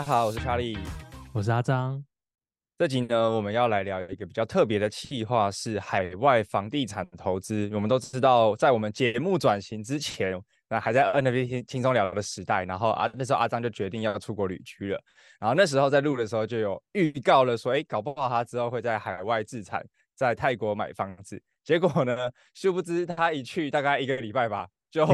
[0.00, 0.78] 家好，我是查理，
[1.30, 2.02] 我是阿张。
[2.78, 7.70] 这集呢，我们要来聊一个比较特别的企划，是海外房地产投资。
[7.74, 10.32] 我们都知道，在我们节目转型之前，
[10.70, 14.98] 那还在 NFT 轻松聊的时代，然后啊，那时候阿张就决定要出国旅居了。
[15.38, 19.84] 然后那时候在录的时候就有预告了说，哎，搞不好他之后会在海外置产，
[20.14, 21.38] 在泰国买房子。
[21.62, 24.66] 结果呢，殊不知他一去大概一个礼拜吧。
[24.90, 25.06] 就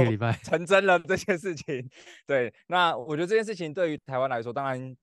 [0.43, 1.87] 成真了这件事情，
[2.27, 4.97] 对，那我觉得这件事情对于台湾来说，当然，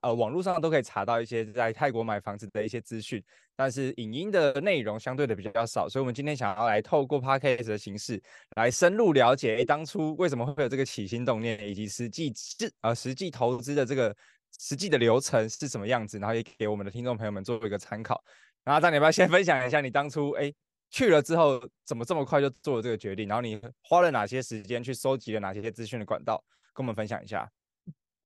[0.00, 3.20] 呃，网络上都可以查到一些在泰国买房子的一些资讯，
[3.56, 8.22] 但是影音的内容相对的比较少，所以我们今天想要来透过 Podcast 的形式
[8.54, 14.14] 来深入了解，诶，当初为什么会有这个起心动念，以及实际资呃实际投资的这个
[14.60, 18.22] 实际的流程是什么样子，然后也给我们的听众朋友们做一个参考。
[18.62, 20.54] 然后张，你要不要先分享一下你当初诶。
[20.92, 23.26] 去了之后，怎么这么快就做了这个决定？
[23.26, 27.50] 然后你花了哪些时间去收集了哪些资讯的管道，跟我们分享一下。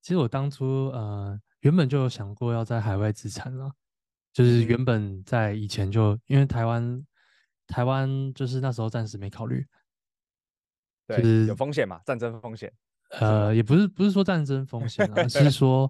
[0.03, 3.71] 其实我当初呃原本就有想过要在海外资产了，
[4.33, 7.07] 就是原本在以前就因为台湾
[7.69, 9.65] 台湾就是那时候暂时没考虑，
[11.07, 12.73] 对，就是有风险嘛，战争风险。
[13.11, 15.89] 呃，也不是不是说战争风险啊，是 说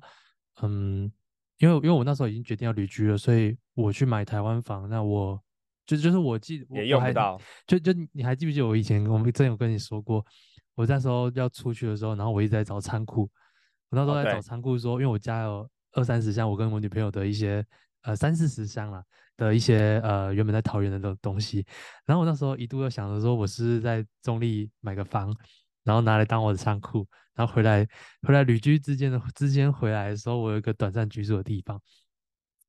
[0.60, 1.10] 嗯，
[1.56, 5.42] 因为因为我那时候已经决定要旅居了，所以我去买台湾房，那我。
[5.86, 10.24] 就就是我记我也用不到，就就你还记不记得我以前我们真有跟你说过，
[10.74, 13.22] 我那时候要出去的时候，然后我一直在找仓库，
[13.91, 17.64] 我那时候在找仓库说，因为我家有二三十箱，我跟我女朋友的一些
[18.02, 19.02] 呃三四十箱啦
[19.36, 21.64] 的一些呃原本在桃园的东东西，
[22.04, 25.32] 然后我那时候一度又想着说，我是在中立买个房，
[25.84, 27.86] 然后拿来当我的仓库，然后回来
[28.22, 31.80] 回来旅居之间的之间回来的时候，我有一个短暂居住的地方。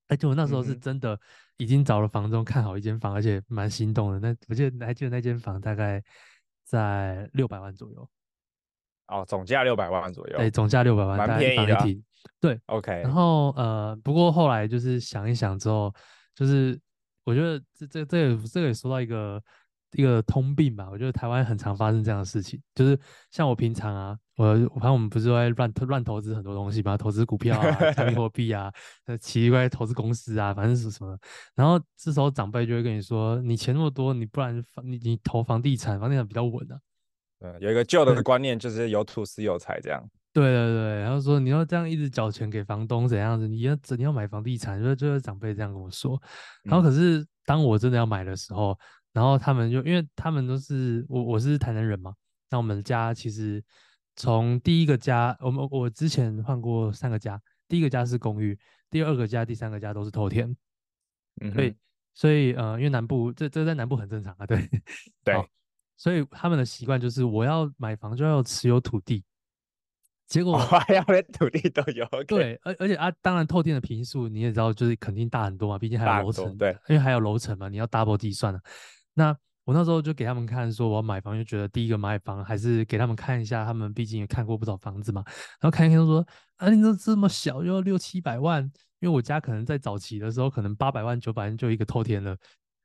[0.07, 1.19] 而且我那时候是真的
[1.57, 4.19] 已经找了房东，看好一间房，而且蛮心动的。
[4.19, 6.03] 那我记得还记得那间房大概
[6.63, 8.09] 在六百万左右。
[9.07, 10.37] 哦，总价六百万左右。
[10.37, 11.85] 对，总价六百万，蛮便宜的啊。
[12.39, 12.91] 对，OK。
[13.03, 15.93] 然后呃，不过后来就是想一想之后，
[16.35, 16.79] 就是
[17.23, 19.41] 我觉得这这这个这个也说到一个。
[19.93, 22.99] 一个通病吧，我觉得台湾很常发生这样的事情，就是
[23.31, 28.71] 像我平常啊，我反正我们不是会乱乱投资很多东西嘛，投资股票啊、加密货币啊、
[29.05, 31.17] 呃奇怪投资公司啊，反正是什么。
[31.55, 36.77] 然后这时候长辈就会跟你说：“你钱那么多，你不然你你投房地产，房地产比较稳啊。”
[37.41, 40.01] 嗯，有一个旧的观念就是有土是有财这样。
[40.33, 46.21] 对对对，然后说你要这样一直缴钱给房东怎样子，你要你要买房地产，就是就是长辈这样跟我说。
[46.63, 48.77] 然后可是当我真的要买的时候。
[49.13, 52.13] 然后他们就，因为他们都是我，我是台南人嘛。
[52.51, 53.63] 那我们家其实
[54.17, 60.53] 从第一个家，我们我之前换过三个家，第一个家是公寓，第二个家、第三个家都是透天。
[61.39, 61.75] 嗯，所以
[62.13, 64.67] 所以呃，因为南部这这在南部很正常啊，对
[65.23, 65.49] 对。
[65.95, 69.23] 所以他们的习惯就是，我要买房就要持有土地。
[70.27, 72.05] 结果我还要连土地都有。
[72.25, 76.55] 对，而而且啊，当然透天的坪数你也知道，就是肯定大很多嘛，毕竟还有楼层。
[76.57, 78.59] 对，因为还有楼层嘛，你要 double 计算了。
[79.13, 79.35] 那
[79.67, 85.21] 我那时候就给他们看，说我要买房，就觉得第一个买房还是给他们看一下，他们毕竟也看过不少房子嘛。
[85.59, 88.63] 然后看一看，说啊，你这这么小，就要六七百万，
[89.01, 92.33] 因为我家可能在早期的时候，可能八百万、九百万就一个透天了。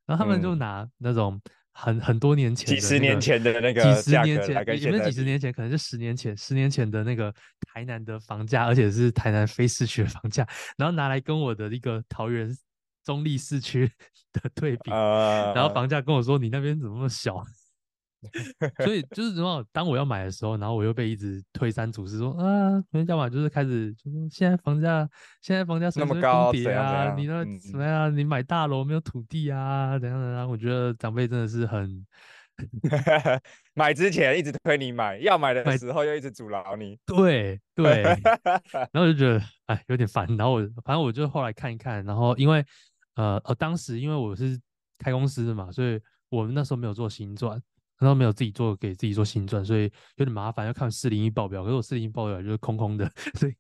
[0.07, 1.41] 然后他们就拿那种
[1.73, 5.53] 很很多年前、几十年前的那个，几十年前，有没有几十年前？
[5.53, 7.33] 可能是十年前，十年前的那个
[7.73, 10.45] 台南的房价，而且是台南非市区的房价，
[10.77, 12.53] 然后拿来跟我的一个桃园。
[13.05, 13.91] 中立市区
[14.33, 17.43] 的对比，uh, 然后房价跟我说：“你那边怎么那么小？
[18.85, 19.65] ”所以就是什么？
[19.73, 22.71] 当我要买的时候，然后我又被一直推三阻四，说：“啊，
[23.09, 25.09] 要么就是开始就说现在房价，
[25.41, 27.15] 现在房价什么高跌啊？
[27.17, 28.17] 你那怎么样？
[28.17, 29.99] 你买大楼没有土地啊？
[29.99, 32.07] 怎样怎样？”我觉得长辈真的是很
[33.75, 36.97] 买之前一直推你买，要买的时候又一直阻挠你。
[37.05, 40.29] 对对，然后我就觉得哎有点烦。
[40.37, 42.65] 然后我反正我就后来看一看，然后因为
[43.15, 44.61] 呃呃当时因为我是
[44.99, 47.61] 开公司的嘛，所以我们那时候没有做新转，
[47.99, 49.83] 然后没有自己做给自己做新转，所以
[50.17, 51.63] 有点麻烦，要看四零一报表。
[51.63, 53.55] 可是我四零一报表就是空空的， 所以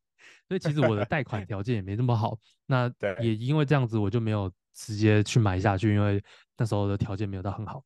[0.49, 2.39] 所以其实我的贷款条件也没那么好。
[2.67, 2.91] 那
[3.21, 6.23] 也因为这样子，我就没有直接去买下去，因为
[6.57, 7.83] 那时候的条件没有到很好。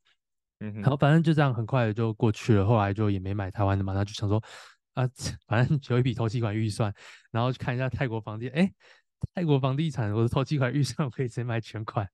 [0.61, 2.65] 嗯，然后反正就这样，很快的就过去了。
[2.65, 4.43] 后来就也没买台湾的嘛，那就想说，
[4.95, 5.07] 啊，
[5.47, 6.93] 反正有一笔投期款预算，
[7.31, 8.73] 然后去看一下泰国房地，哎，
[9.35, 12.09] 泰国房地产我的头期款预算我可以直接买全款。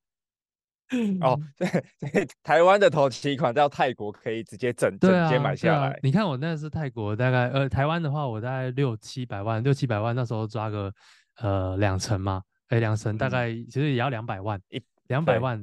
[1.23, 1.69] 哦， 对
[1.99, 5.99] 对，台湾的头期款到泰国可以直接整整接买下来。
[6.03, 10.93] 你看我那是泰国大概，呃，台湾的话我大概六七百万，六七百万那时候抓个
[11.39, 15.63] 呃两成嘛，哎，两成大概其实也要两百万，一两百万。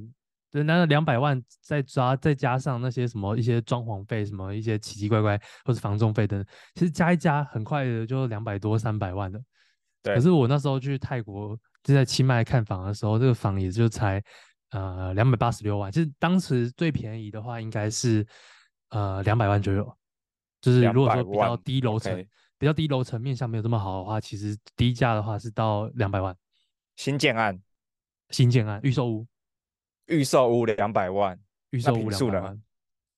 [0.52, 6.44] 对，那两百万再抓，再加上那些什么一些装潢费，什么一些奇奇怪怪或是房仲费等，
[6.74, 9.40] 其实加一加，很快的就两百多三百万了。
[10.02, 10.16] 对。
[10.16, 14.22] 可是我那时候去泰国就在清迈看房的时候，这个房也就才
[14.72, 15.92] 呃两百八十六万。
[15.92, 18.26] 就是当时最便宜的话应该是
[18.90, 19.98] 呃两百万左右。
[20.62, 26.36] 就是如果说比较低楼层，比较低楼层面向没有这么好的话，其实低价的话是到两百万。
[26.98, 27.62] 新建案，
[28.30, 29.26] 新建案预售屋。
[30.08, 32.62] 预售屋两百万，预售屋两百万。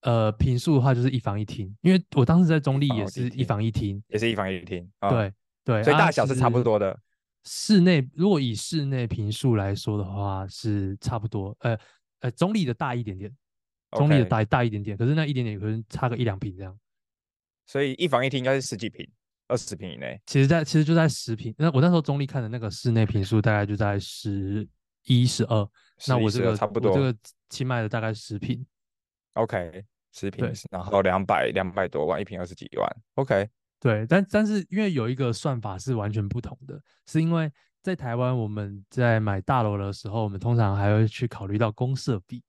[0.01, 4.88] 呃，平数的话就是一房一厅，因为我当时在中立也是一房一厅，也是一房一厅。
[5.00, 5.31] 哦、
[5.63, 6.91] 对对，所以大小是差不多的。
[6.91, 6.97] 啊、
[7.43, 11.77] 室内如果以室内坪数来说的话是差不多，呃
[12.21, 13.31] 呃，中立的大一点点，
[13.91, 16.77] 中立的大大一点点，可是那一点点可能差个一两平这样。
[17.65, 19.07] 所以一房一厅应该是十几平，
[19.47, 20.19] 二十平以内。
[20.25, 21.53] 其实在，在其实就在十平。
[21.57, 24.67] 那我那时候中立看的那个室内坪数大概就在十
[25.05, 25.67] 一、十二。
[26.07, 27.15] 那我这个差不多，我这个
[27.49, 28.65] 清迈的大概十平
[29.33, 33.47] ，OK，十平，然后两百两百多万一平，二十几万，OK，
[33.81, 37.51] 对，但但是因为有一个算法是完全不同的，是因为
[37.81, 42.44] 在台湾我们在买大楼的时候，我们通常还会去考虑到公设比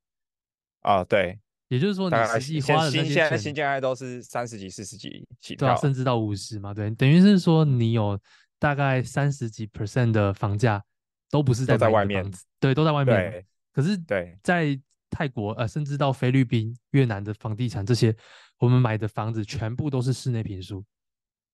[0.82, 8.16] 啊，对，也就是说你实际花的那些钱，现在新建案都是三十几、四十几起跳，对啊，甚至到五十嘛，对，等于是说你有
[8.58, 10.80] 大概三十几 percent 的房价。
[11.32, 12.30] 都不是在，在外面，
[12.60, 13.42] 对，都在外面。
[13.72, 18.14] 可是，对，在泰国呃，甚至到菲律宾、越南的房地产这些，
[18.58, 20.84] 我们买的房子全部都是室内平数，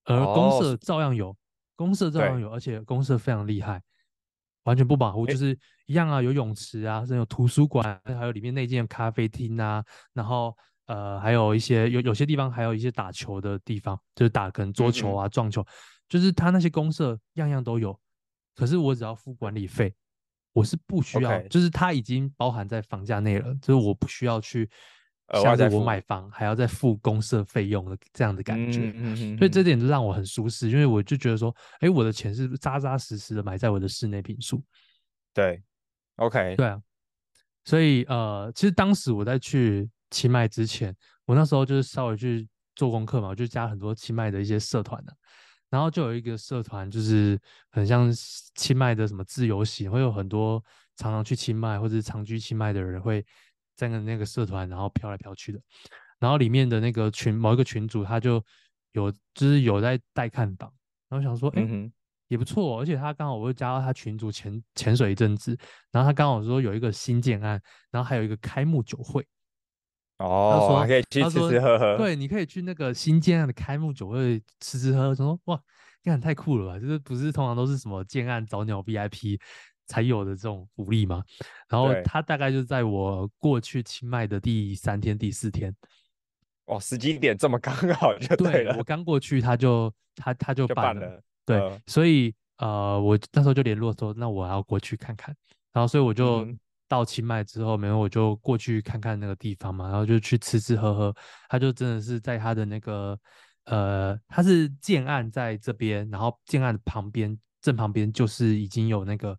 [0.09, 1.37] 而公社照样有，哦、
[1.77, 3.83] 公社照样有，而且公社非常厉害，
[4.65, 5.57] 完全不保护，就是
[5.87, 10.57] 一样啊，有泳池啊，甚至有图书馆，还有里面内建咖啡厅啊，然后
[10.87, 15.65] 呃，还有一些有有些地方还有一些打球的地方，就是打可能桌球啊、撞球，
[16.09, 17.99] 就是他那些公社样样都有。
[18.55, 19.95] 可是我只要付管理费，
[20.53, 21.49] 我是不需要，Okay.
[21.49, 24.69] 就是它已经包含在房价内了，就是我不需要去
[25.33, 34.63] 像是我买房还要再付公社费用的这样的感觉，嗯嗯嗯，所以这点就让我很舒适，因为我就觉得说，哎，我的钱是扎扎实实的埋在我的室内平数，
[35.35, 35.63] 对
[36.17, 36.81] ，OK，对啊，
[37.65, 40.95] 所以呃，其实当时我在去清迈之前，
[41.27, 45.15] 我那时候就是稍微去做功课嘛，我就加很多清迈的一些社团的。
[45.71, 47.39] 然后就有一个社团，就是
[47.69, 48.11] 很像
[48.55, 50.65] 清迈的什么自由行，会有很多
[50.97, 53.23] 常常去清迈或者长居清迈的人会
[53.79, 55.61] 在那个社团，然后飘来飘去的。
[56.19, 58.45] 然后里面的那个群某一个群主，他就
[58.93, 60.69] 有就是有在带看档，
[61.09, 61.91] 然后想说，哎，
[62.27, 65.57] 也不错，而且他刚好我又加到他群主潜潜水一阵子，
[65.93, 69.25] 然后他刚好说有一个新建案，然后还有一个开幕酒会。
[70.19, 75.09] 哦，他说可以去吃吃喝喝，对，你可以去那个新建案的开幕酒会吃吃喝喝。
[75.11, 75.63] 他说哇，
[76.03, 76.81] 这样太酷了吧？
[76.81, 79.39] 就是不是通常都是什么建案早鸟 VIP
[79.89, 81.25] 才有的这种福利嘛？
[81.69, 85.75] 然后他大概就在我过去清迈的第三天、第四天，
[86.67, 88.73] 哦，时机点这么刚好 就对了。
[88.75, 95.35] 对，我刚过去，他就他他就办了，办了对，呃、所以呃，我那时候就联络说，那我要过去看看。
[95.73, 96.45] 然后所以我就。
[96.45, 96.57] 嗯
[96.91, 101.15] 到清迈之后，没有我就过去看看那个地方嘛，然后就去吃吃喝喝。
[101.47, 103.15] 他就真的是在他的那个，
[103.65, 109.39] 呃，他是建案在这边，然后建案的旁边正旁边就是已经有那个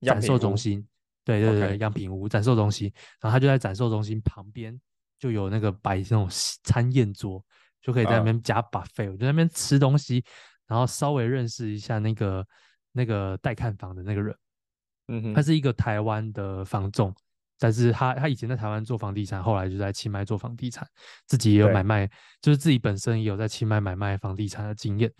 [0.00, 0.86] 展售中心，
[1.24, 2.92] 对对对，样品屋展售中心。
[3.20, 4.78] 然后他就在展售中心旁边
[5.18, 6.28] 就有那个摆那种
[6.64, 7.44] 餐宴桌，
[7.82, 10.24] 就可以在那边加 buffet，我就在那边吃东西，
[10.66, 12.46] 然后稍微认识一下那个
[12.92, 14.36] 那个带看房的那个人。
[15.08, 15.22] 嗯。
[15.22, 17.14] 哼，他是一个台湾的房仲，
[17.58, 20.86] 但是他他以前在台湾做房地产，后来就在清迈做房地产，
[21.26, 22.06] 自己也有买卖，
[22.40, 25.12] 就是自己本身也有在清迈买卖房地产的经验，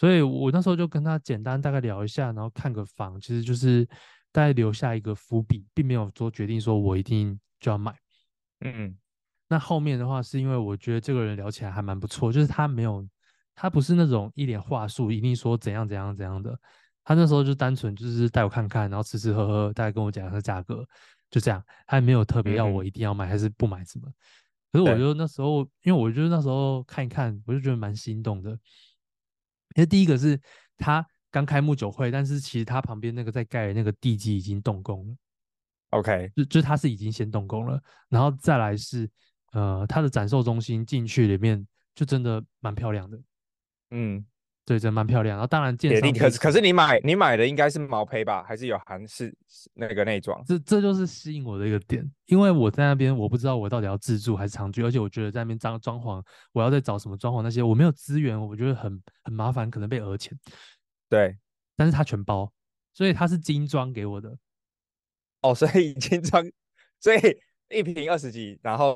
[0.00, 3.84] 所以我那时候就跟他简单大概聊一下，然后看个房，其实就是
[4.32, 7.94] 大概留下一个伏笔，并没有做决定说我一定就要买。
[8.60, 8.96] 嗯，
[9.46, 13.06] 那后面的话是因为我觉得这个人聊起来还蛮不错，就是他没有，
[13.54, 16.58] 他不是那种一脸话术，一定说怎样怎样怎样的。
[17.04, 20.82] 他那时候就单纯就是带我看看，然后吃吃喝喝，大概跟我讲一下价格，
[21.30, 24.10] 就这样，他也没有特别要我一定要买还是不买什么。
[24.72, 28.58] 可是我就那时候，因为我觉得那时候看一看，我就觉得蛮心动的。
[29.76, 30.40] 因为第一个是
[30.76, 35.14] 他刚开幕酒会，但是其实他旁边那个在盖的那个地基已经动工了。
[35.90, 39.10] OK，就就是他是已经先动工了，然后再来是
[39.52, 43.20] 呃他的展售中心进去里面就真的蛮漂亮的。
[43.90, 44.24] 嗯。
[44.70, 45.36] 对，真蛮漂亮。
[45.36, 49.36] 然后当然建商，可是可是你买你买的应该是毛坯吧，还是有韩式
[49.74, 50.40] 那个内装？
[50.46, 60.38] 这这就是吸引我的一个点，因为我在那边我不知道我到底要自住还是长居，而且我觉得在那边装装潢，我要再找什么装潢那些，我没有资源，我觉得很很麻烦，可能被讹钱。
[61.08, 61.36] 对，
[61.76, 62.52] 但是他全包，
[62.94, 64.32] 所以他是精装给我的。
[65.42, 66.48] 哦，所以精装，
[67.00, 67.18] 所以
[67.70, 68.94] 一瓶二十几，然后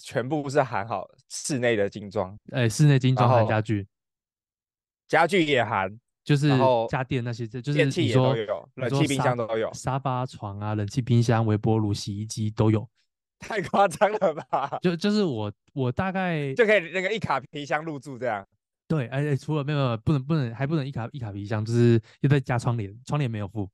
[0.00, 3.84] 全部是含好室内的精装，哎，室内精装含家具。
[5.08, 6.50] 家具也含，就是
[6.88, 12.86] 家电那些，就是电器也都有，冷气、冰箱都有，沙发、床啊，冷气、冰箱、微波炉、洗衣机都有，
[13.38, 14.78] 太夸张了吧？
[14.82, 18.46] 就就是我我大概 就可以那个一卡皮箱入住这样。
[18.86, 23.68] 对，哎且，除了没有不能不能还不能一卡一卡皮箱，就是又再加窗帘，窗帘没有付。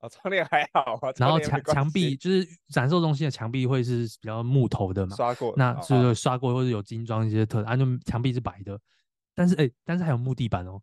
[0.00, 1.12] 哦，窗帘还好啊。
[1.16, 8.78] 然后墙墙壁就是展售中心的墙壁会是比较木头的嘛，刷过，那就是刷过或者有精装一些特，啊，就墙壁是白的。
[9.38, 10.82] 但是哎、欸，但是还有木地板哦，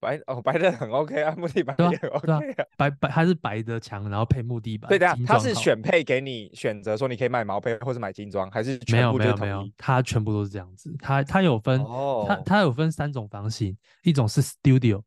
[0.00, 4.88] 白哦白的很 OK 啊，木地板也 OK 啊，啊白白还是白的墙，然后配木地板。
[4.88, 10.96] 对的，它是选配给你选择，说你可以买毛坯或者买精装，还是全部没有没有没有，它全部都是这样子。
[11.00, 15.02] 它它有分，哦、它它有分三种房型，一种是 Studio，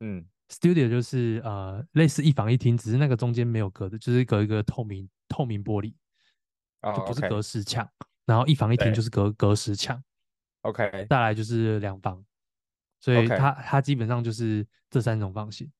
[0.00, 5.94] 嗯，Studio 就是呃类似一房一厅，只是那个中间没有隔的，就是隔一个透明透明玻璃，
[6.82, 10.02] 哦、就不是隔实墙，哦 okay、然后一房一厅就是隔隔实墙。
[10.62, 12.22] OK，再来就是两房，
[13.00, 15.70] 所以它它基本上就是这三种房型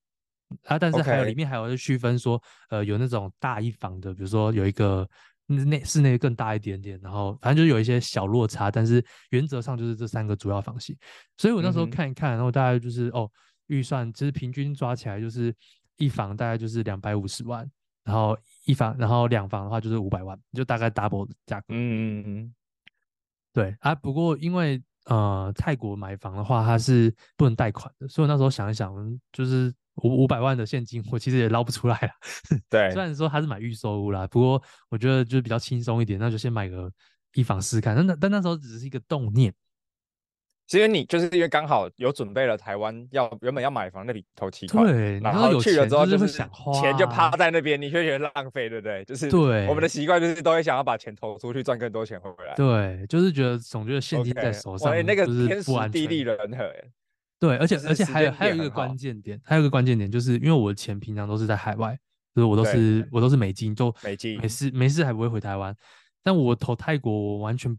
[0.65, 5.07] 啊，但是还有里面还有区分说，呃，有那种大一房的，比如说有一个
[5.45, 10.97] 内室内更大一点点，然后反正就是有一些小落差，但是原则上就是这三个主要房型。
[11.37, 13.29] 所以我那时候看一看，然后大概就是哦，
[13.67, 15.53] 预算其实平均抓起来就是
[15.97, 17.69] 一房大概就是两百五十万，
[18.03, 21.67] 然后一房然后两房的话就是五百万，就大概 double 的价格。
[21.69, 22.55] 嗯嗯嗯。
[23.53, 28.93] 对啊，不过因为呃泰国买房的话，它是不能贷款的，所以我那时候想一想，
[29.33, 32.09] 就是五五百万的现金，我其实也捞不出来了。
[32.69, 36.91] 对，虽然说他是买预售屋啦，不过我觉得就是比较轻松一点，那就先买个
[37.33, 37.95] 一房试试看。
[37.95, 39.53] 但那但那时候只是一个动念。
[40.71, 49.03] 是因为你就是因为刚好有准备了台湾要原本要买房那笔投期款，对，然后去了之后就是想花钱就趴在那边，你却觉得浪费，对不对？
[49.03, 56.73] 就是对我们的习惯就是都会想要把钱投出去赚更多钱回来，对，就是觉得总觉得现金在手上，那个天时地利人和，
[57.37, 61.99] 对，而且而且还有还有一个关键点，还有一个关键点就是因为我的钱平常都是在海外，
[62.33, 65.75] 就是我都是我都是美金，就美金，没事没事还不会回台湾，
[66.23, 67.77] 但我投泰国我完全。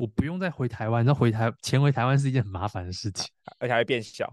[0.00, 3.28] 我不用再回台湾，那回台钱回台湾是一件很麻烦的事情，
[3.60, 4.32] 而且还会变小。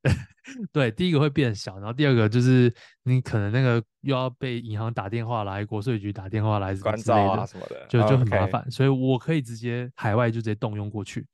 [0.72, 8.70] 对，第一个会变小，然后第二个就是你可能那个又要被银行打电话来，国税局打电话来，关照啊什么的，就就很麻烦。
[8.70, 11.26] 所以我可以直接海外就直接动用过去，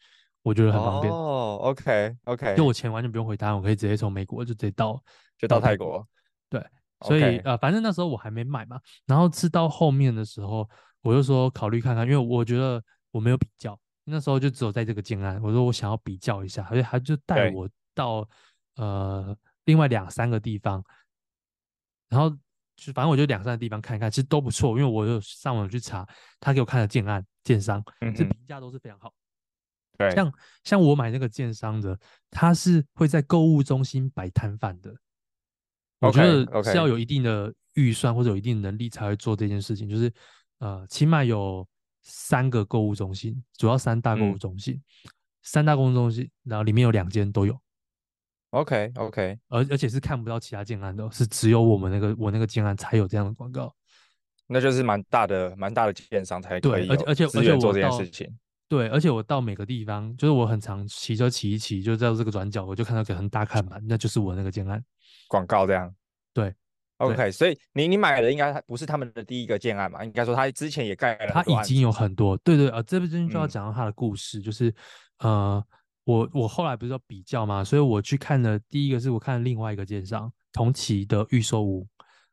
[0.43, 1.13] 我觉得很方便。
[1.13, 5.01] 哦，OK OK，就我钱完全不用回台湾，我可以直接从美国就直接到
[5.39, 6.05] 就到泰国。
[6.49, 6.61] 对，
[7.03, 10.69] 所以呃，反正那时候我还没买嘛，然后是到后面的时候，
[11.03, 12.83] 我就说考虑看看，因为我觉得。
[13.13, 18.29] 我没有比较，那时候就只有在这个建案，我说我想要比较一下，所以他就带我到
[18.77, 20.83] 呃另外两三个地方，
[22.09, 22.31] 然后
[22.77, 27.83] 就反正我就两三个地方看一看，其实都不错，因为我有上网去查他给我看的建案建商，
[28.17, 29.13] 这评价都是非常好。
[29.99, 30.33] 对，像
[30.65, 31.99] 像我买那个建商的，
[32.31, 34.95] 他是会在购物中心摆摊贩的，
[35.99, 40.13] 我觉得是要有一定的预算或者有一定能力才会做这件事情，就是
[40.59, 41.67] 呃起码有。
[42.03, 45.11] 三个购物中心，主要三大购物中心，嗯、
[45.43, 47.61] 三大购物中心，然后里面有两间都有。
[48.51, 53.73] OK OK，而而且是看不到其他建案的，是只有我们那个我那个建案才有这样的广告。
[54.49, 58.29] 那就是蛮大的蛮大的建商才可以对，而且而且而且做这件事情。
[58.69, 64.83] 对，而且我到每个地方，就是我很常骑车骑一骑，就在这个转角，我就看到个很大看板，那就是我那个建案
[65.29, 65.95] 广告这样。
[66.33, 66.53] 对。
[67.01, 70.05] OK，所以你你买的应该不是他们的第一个建案嘛？
[70.05, 72.37] 应该说他之前也盖了，他已经有很多。
[72.39, 74.75] 对对啊，这边就要讲到他的故事，嗯、就是
[75.21, 75.65] 呃，
[76.05, 81.89] 我我后来不是要比较嘛，所以我去看的第一个是我看另外一个建商同期的预售屋，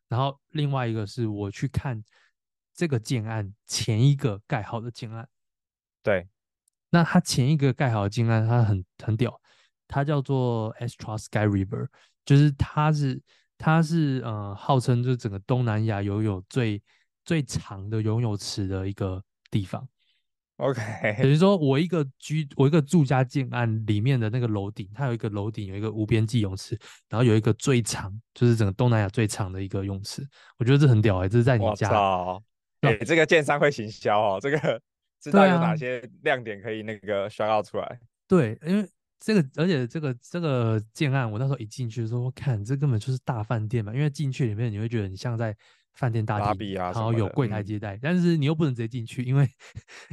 [0.09, 2.03] 然后另外一个是我去看
[2.75, 5.27] 这个建案前一个盖好的建案。
[6.03, 6.27] 对，
[6.89, 9.39] 那他前一个盖好的建案，它很很屌，
[9.87, 11.87] 它叫做 Astra Sky River，
[12.25, 13.21] 就是它是
[13.57, 16.81] 它是呃号称就是整个东南亚游泳最
[17.25, 19.87] 最长的游泳池的一个地方。
[20.57, 20.81] OK，
[21.21, 26.75] 等于说我一个居我一个住家建案里面的那个楼顶，它有一个楼顶有一个无边际泳池，
[27.09, 30.27] 然后有一个最长，就是整个东南亚最长的一个泳池。
[30.57, 31.91] 我觉得这很屌哎、欸，这是在你家。
[31.91, 32.43] 哇操！
[32.81, 34.81] 哎、欸，这个建商会行销哦，这个
[35.21, 37.99] 知道有哪些亮点可以那个 shout out 出来。
[38.27, 38.87] 对，因为
[39.19, 45.55] 这个而且这个这个建案，我那时候一进去的时候，看这根本就是大饭店嘛，因为进去里面你会觉得你像在。
[45.97, 49.49] 饭店大厅，然后有柜台接待，但是你又不能直接进去，因为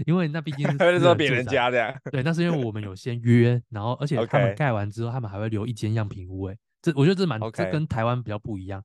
[0.07, 1.95] 因为那毕竟是 说别人家这样。
[2.11, 6.45] 对，那是因为我们有先约，然后而且他们盖完之后，他们还会留一间样品屋。
[6.45, 8.83] 哎，这我觉得这蛮这跟台湾比较不一样，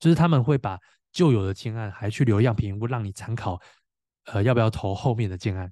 [0.00, 0.76] 就是他们会把
[1.12, 3.60] 旧有的建案还去留样品屋，让你参考，
[4.24, 5.70] 呃，要不要投后面的建案。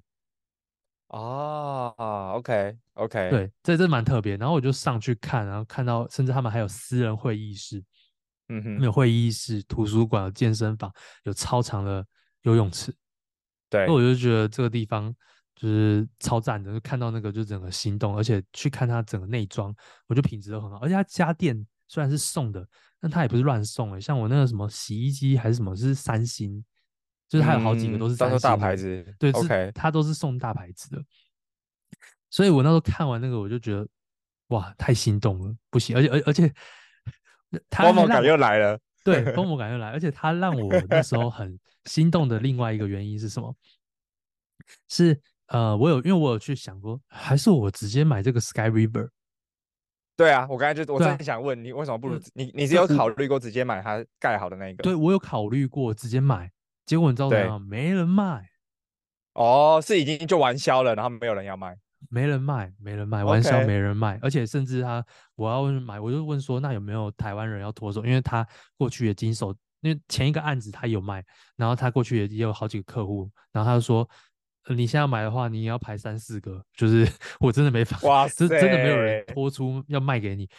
[1.09, 4.37] 哦，OK OK，对，这这蛮特别。
[4.37, 7.83] 然后我就上去看，然后看到甚至他们还有私人会议室。
[8.51, 12.03] 嗯哼，有会议室、图书馆、有健身房、有超长的
[12.41, 12.91] 游泳池，
[13.69, 15.15] 对，那我就觉得这个地方
[15.55, 19.71] 就是超赞的，就看到那个就整个心动，而且去看它整个内装，
[20.07, 22.67] 我觉得品质都很好，而且它家电虽然是送的，
[22.99, 26.65] 但它也不是乱送诶、欸，像我那个什么洗衣机还是什么是三星，
[27.29, 31.01] 就是它有好几个都是三星、嗯、大牌子，对，OK，它都是送大牌子的，
[32.29, 33.87] 所以我那时候看完那个我就觉得
[34.47, 36.51] 哇，太心动了，不行，而且而而且。
[37.75, 43.55] 光魔感又来了，对， 光魔感又来，而且它让我那时候很心动的另外一个原因是什么？
[44.87, 49.09] 是呃，我有因为我有去想过，还是我直接买这个 Sky River？
[50.15, 52.51] 对啊，我刚才就我真想问你，为什么不如你？
[52.53, 54.83] 你是有考虑过直接买它盖好的那个？
[54.83, 56.51] 对，我有考虑过直接买，
[56.89, 57.59] 结果你知道吗？
[57.59, 58.49] 没人卖。
[59.33, 61.77] 哦，是已经就完销了，然后没有人要卖。
[62.09, 64.19] 没人卖，没人卖，玩笑没人卖，Okay.
[64.23, 65.05] 而且甚至他
[65.35, 68.03] 我要买，我就问说，那有没有台湾人要脱手？
[68.03, 68.43] 因为他
[68.75, 71.23] 过去也经手，因为前一个案子他有卖，
[71.55, 74.09] 然后他过去也也有好几个客户，然后他就说，
[74.63, 77.07] 呃、你现在买的话，你也要排三四个， 就是
[77.39, 80.49] 我真的没法，哇塞，真的没有人拖出要卖给你，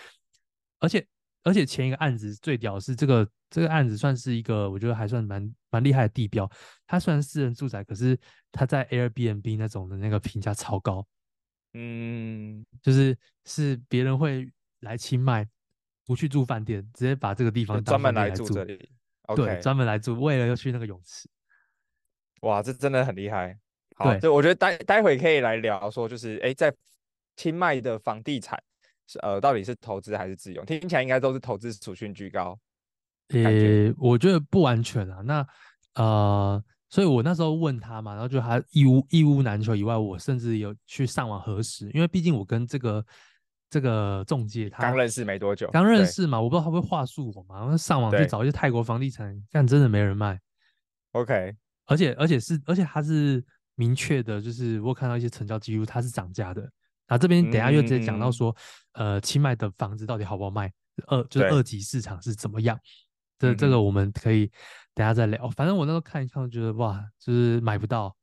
[0.78, 1.04] 而且
[1.42, 6.50] 而且前一个案子最屌是这个这个案子算是一个我觉得还算蛮蛮厉害的地标，
[6.86, 8.18] 它虽然私人住宅，可是
[8.52, 11.06] 它在 Airbnb 那种的那个评价超高。
[11.72, 14.50] 嗯，就是是别人会
[14.80, 15.48] 来清迈，
[16.04, 18.90] 不去住饭店，直接把这个地方专门来住这里。
[19.36, 21.28] 对，专门来住，为了要去那个泳池。
[22.40, 23.56] 哇，这真的很厉害。
[23.94, 26.74] 好，对，我觉得待待会可以来聊说，就是哎，在
[27.36, 28.69] 清迈的房地产是
[29.18, 30.64] 呃，到底是投资还是自用？
[30.64, 32.58] 听起来应该都是投资属性居高。
[33.28, 35.20] 呃，我觉得不完全啊。
[35.24, 35.46] 那
[35.94, 36.64] 呃。
[36.92, 43.06] 所以我那时候问他嘛，然后就他一屋一屋难求以外，我甚至有去上网核实，因为毕竟我跟这个
[43.68, 50.40] 这个中介他刚认识没多久，刚认识嘛，我不知道他会话术我嘛，然后上网去找一些泰国房地产，但真的没人卖。
[51.12, 51.54] OK，
[51.86, 53.40] 而且而且是而且他是
[53.76, 56.68] 明确的，就是我看到一些成交记录，它是涨价的。
[57.10, 58.54] 然后这边等下又直接讲到说，
[58.92, 60.72] 嗯、呃，清迈的房子到底好不好卖？
[61.08, 62.78] 二就是二级市场是怎么样？
[63.36, 64.46] 这这个我们可以
[64.94, 65.50] 等下再聊。
[65.50, 68.14] 反正我那时候看一看，觉得哇，就是买不到，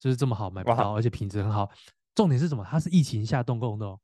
[0.00, 1.70] 就是这么好买不到，而且品质很好。
[2.16, 2.66] 重点是什么？
[2.68, 4.00] 它是疫情下动工的哦，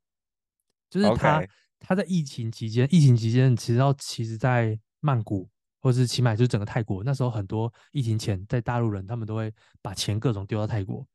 [0.89, 1.43] 就是它
[1.81, 5.49] 它在疫情期间，疫情期间其实到其实，在曼谷
[5.81, 11.07] 或者是清迈，就是整个泰国那时候很多疫情前在大陆人，他们都会把钱各种丢到泰国，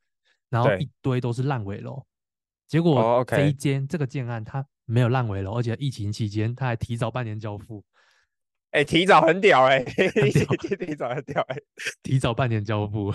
[0.49, 2.03] 然后一堆都是烂尾楼。
[2.71, 7.83] 结果这一间这个建案它没有烂尾楼，而且疫情期间它还提早半年交付。
[8.69, 10.31] 哎、欸，提早很屌哎、欸，
[10.77, 11.63] 提早很屌哎、欸，
[12.01, 13.13] 提早半年交付。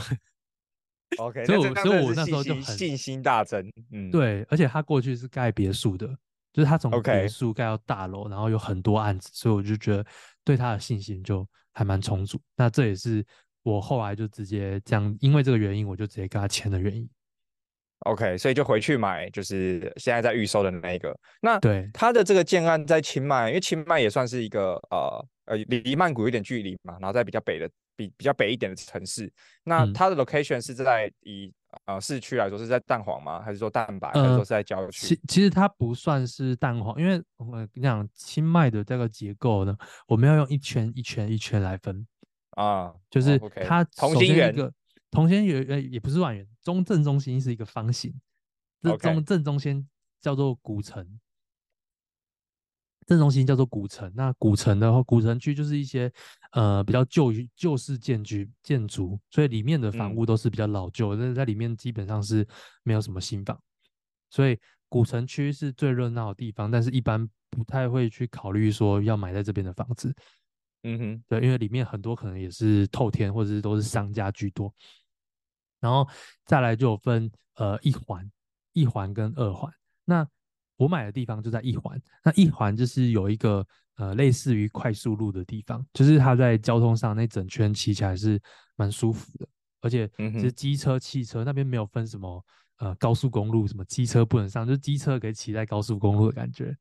[1.17, 3.67] OK， 所以我所以我那时候就很信心大增。
[3.93, 6.07] 嗯，对，而且他过去是盖别墅的，
[6.53, 10.05] 就是他从别墅盖到大楼，然后有很多案子，所以我就觉得
[10.45, 12.39] 对他的信心就还蛮充足。
[12.55, 13.25] 那这也是
[13.63, 17.09] 我后来就直接这样，因为这个原因，我就直接跟他签的原因。
[18.01, 21.19] OK，所以就回去买，就是现在在预售的那一个。
[21.41, 25.27] 那对它的这个建案在清迈，因为清迈也算是一个呃。
[25.47, 29.33] 呃，离曼谷有点距离嘛，然后在比较北的，比比较北一点的城市。
[29.63, 31.55] 那它的 location 是在以
[31.85, 33.41] 呃市区来说是在蛋黄吗？
[33.41, 34.11] 还是说蛋白？
[34.15, 35.07] 呃、还是说是在郊区？
[35.07, 39.73] 其其实它不算是蛋黄，因为我跟你讲，清迈的这个结构呢，
[40.09, 42.05] 我们要用一圈一圈一圈来分
[42.57, 44.53] 啊，就是它同心圆，
[45.11, 48.15] 同心圆呃也不是万圆，中正中心是一个方形，
[48.83, 49.89] 这中正中心
[50.21, 51.19] 叫做古城。
[53.07, 54.13] 正中心叫做古城。
[54.17, 56.13] 那古城的话，古城区就是一些
[56.51, 62.45] 呃比较旧旧式建筑建筑，所以里面的房屋都是比较老旧，但是在里面基本上是
[62.83, 63.57] 没有什么新房。
[64.29, 70.13] 所以古城区是最热闹的地方，但是一般不太会去考虑说要买在这边的房子。
[70.89, 74.73] 嗯哼，对，因为里面很多可能也是透天，或者是都是商家居多。
[75.81, 76.09] 然后
[76.45, 78.31] 再来就有分呃一环、
[78.73, 79.69] 一环跟二环。
[80.05, 80.27] 那
[80.77, 88.41] 我买的地方就在一环，那一环就是有一个呃类似于快速路的地方，就是它在交通上那整圈骑起来是
[88.77, 89.49] 蛮舒服的，
[89.81, 92.45] 而且其实机车、汽车那边没有分什么
[92.79, 96.77] 呃高速公路，什么机车不能上，就是机车可以骑在高速公路的感觉。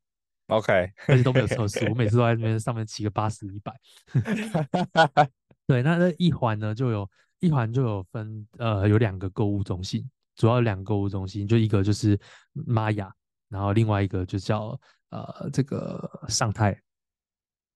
[0.48, 0.72] OK，
[1.08, 3.74] 而且都没有测试，我每次都在那边 上面骑个八十、一百。
[5.68, 12.20] 对，那那一环呢，就有一环就有分呃有两个购物中心，主要两个购物中心，就一个就是
[12.54, 13.12] 玛雅。
[13.48, 14.78] 然后另外一个就叫
[15.10, 16.72] 呃这个上泰，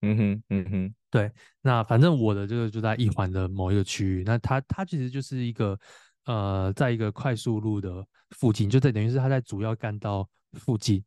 [0.02, 1.30] 嗯哼嗯哼，对，
[1.62, 5.78] 那反正我的这个就在一环的某一个区域，那它它其实就是一个
[6.26, 11.02] 呃在一个快速路的附近，就在等于是它在主要干道附近，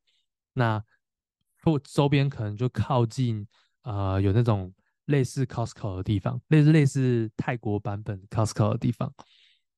[0.54, 0.84] 那
[1.63, 3.47] 附周边可能就靠近
[3.82, 4.71] 呃有那种
[5.06, 9.12] 类似 Costco 的地方，类似类似泰国版本 Costco 的地方，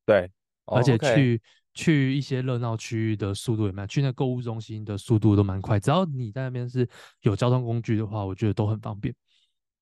[0.05, 0.29] 对，
[0.65, 1.05] 而且去。
[1.05, 1.39] Oh, okay.
[1.75, 5.77] 去一些热闹区域的速度也蛮，去那购物中心的速度都蛮快。
[5.77, 6.87] 只要你在那边是
[7.19, 9.13] 有交通工具的话，我觉得都很方便。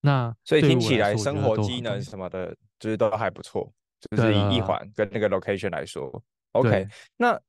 [0.02, 3.72] 那所以听起来生活机能什么的，就是都还不错。
[4.10, 6.12] 就是以一环跟那个 location 来说
[6.54, 6.88] ，OK。
[7.16, 7.40] 那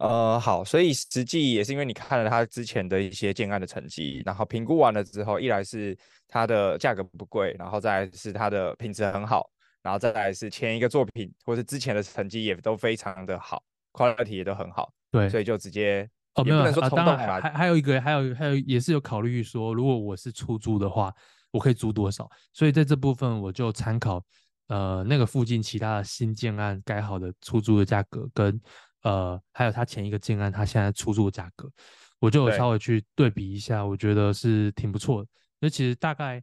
[0.00, 9.48] 呃好，所以实际也是因为你看了他之前的一些建案的成绩，然后评估完了之后，一来是它的价格不贵，然后再来是它的品质很好，
[9.82, 13.62] 然后再来是前一个作品或是之前的成绩也都非常的好。
[13.92, 21.12] quality 也都很好，对，所以就直接哦，没有啊，当然还还有一个，还有还有也是有考虑说，如果我是出租的话，
[21.50, 22.30] 我可以租多少？
[22.52, 24.22] 所以在这部分我就参考
[24.68, 28.60] 呃那个附近其他的新建案盖好的出租的价格，跟
[29.02, 31.70] 呃还有他前一个建案他现在出租的价格，
[32.18, 35.28] 我就有稍微去对比一下，我觉得是挺不错的。
[35.60, 36.42] 那其实大概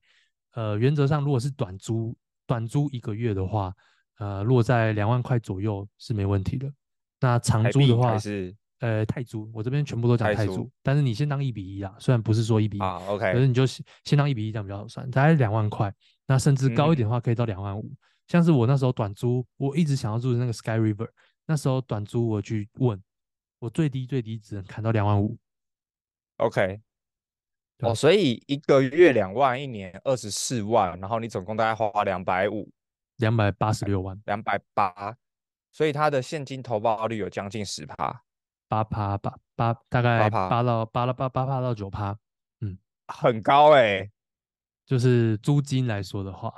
[0.53, 2.15] 呃原则上如果是短租
[2.45, 3.73] 短租一个月的话，
[4.19, 6.71] 呃落在两万块左右是没问题的。
[7.19, 15.93] 那长租的话是呃泰铢，我这边全部都讲泰铢，但是你先当一比一啊，虽然不是说一比一啊，OK，可是你就先当一比一这样比较好算，大概两万块，
[16.27, 17.81] 那甚至高一点的话可以到两万五。
[17.81, 17.97] 嗯。
[18.27, 21.07] 像是我那时候短租，我一直想要住的那个 Sky River，
[21.47, 23.01] 那时候短租我去问，
[23.57, 25.35] 我最低最低只能砍到两万五
[26.37, 26.79] ，OK，
[27.79, 32.69] 哦，所以一个月两万，一年二十四万，然后你总共大概花两百五，
[33.15, 35.17] 两百八十六万，两百八。
[35.71, 38.23] 所以它的现金投报率有将近十趴，
[38.67, 42.17] 八趴八八大概八到八到八八趴到九趴，
[42.61, 44.11] 嗯，很高哎、欸，
[44.85, 46.51] 就是租金来说的话，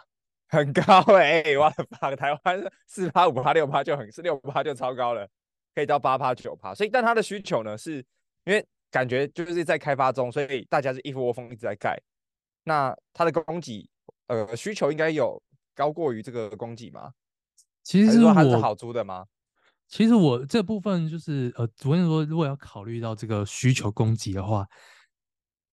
[0.49, 0.83] 很高
[1.15, 1.71] 哎、欸，哇，
[2.17, 5.27] 台湾 四趴五趴六趴就很是六趴就超高了，
[5.75, 6.73] 可以到八趴九趴。
[6.73, 7.97] 所以但它的需求呢，是
[8.45, 11.99] 因为感觉就是在开发中，所以大家是一窝蜂一直在盖。
[12.63, 13.87] 那它的供给
[14.27, 15.41] 呃需求应该有
[15.75, 17.11] 高过于这个供给吗？
[17.83, 19.25] 其实我还是好租的吗？
[19.87, 24.67] 其实我这部分就是呃，昨天说如果要考虑到这个需求供给的话，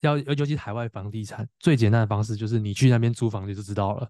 [0.01, 4.09] 要尤其海外房地产最简单的方式就是你去那边租房子就知道了。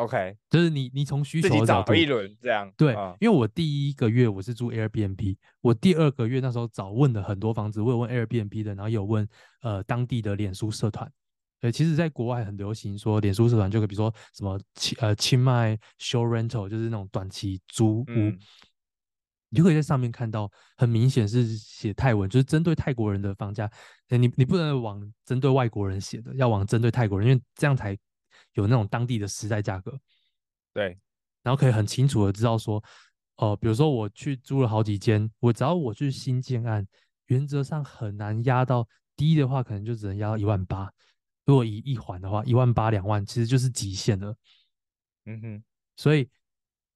[0.00, 2.72] OK，就是你你从需求找一轮这样。
[2.76, 9.28] 对、嗯，因为我第一个月我是住 Airbnb，我第二个月那时候找问了很多房子，我有问 Airbnb 的，然后有问
[9.60, 11.10] 呃当地的脸书社团。
[11.60, 18.38] 对，其实，在国外很流行说，脸书社团就可以，比如说什么清呃清迈 short rental，就是那种短期租屋，嗯，
[19.50, 23.70] 你就可以在上面看到，很明显是写泰文，就是针对泰国人的房价。
[24.08, 27.94] 你你不能往针对外国人写的，要往针对泰国人，因为这样才
[28.54, 29.98] 有那种当地的实在价格。
[30.72, 30.98] 对，
[31.42, 32.76] 然后可以很清楚的知道说，
[33.36, 36.86] 哦、呃，比如说我去租了好几间，我只要我去新建案，
[37.26, 38.86] 原则上很难压到
[39.16, 40.90] 低的话，可能就只能压到一万八。
[41.46, 44.36] 如果以一环的话，一万八两万其实就是极限了。
[45.26, 45.64] 嗯哼，
[45.96, 46.28] 所以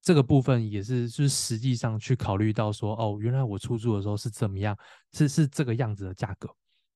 [0.01, 4.79] 这个部分也是，就是实际上去考虑到说，哦，原来我出租的时候是怎么样，
[5.13, 6.49] 是是这个样子的价格。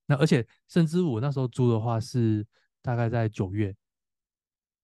[0.06, 2.46] 那而且甚至我那时候租的话是
[2.80, 3.74] 大概在九月，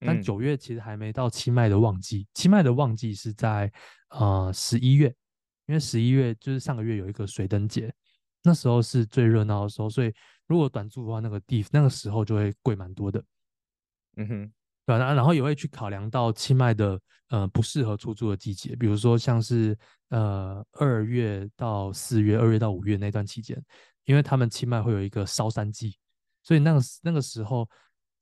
[0.00, 3.72] 但九月其实还没到清迈的旺季，清迈的旺季是在
[4.10, 5.14] 呃十一月，
[5.66, 7.92] 因为十一月就是上个月有一个水灯节，
[8.42, 10.12] 那时候是最热闹的时候，所以。
[10.46, 13.24] 如果短租的话，那个地那个时候就会贵蛮多的，
[14.18, 14.52] 嗯哼，
[14.84, 19.74] 对，然然后也会去考量到清迈的呃不适合出租的季节，比如说像是
[20.10, 23.58] 呃二月到四月、二月到五月那段期间，
[24.04, 25.96] 因为他们清迈会有一个烧山季，
[26.42, 27.66] 所以那个那个时候，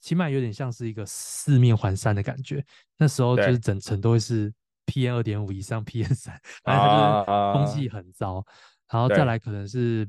[0.02, 2.62] 清迈有点像是一个四面环山的感觉。
[2.98, 4.52] 那时候就是整层都会是
[4.86, 8.40] PM 二点五以上 PM 三，反正它就是空气很糟。
[8.40, 8.46] Uh, uh,
[8.92, 10.06] 然后再来可能是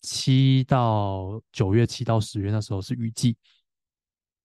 [0.00, 3.36] 七到九月，七到十月那时候是雨季。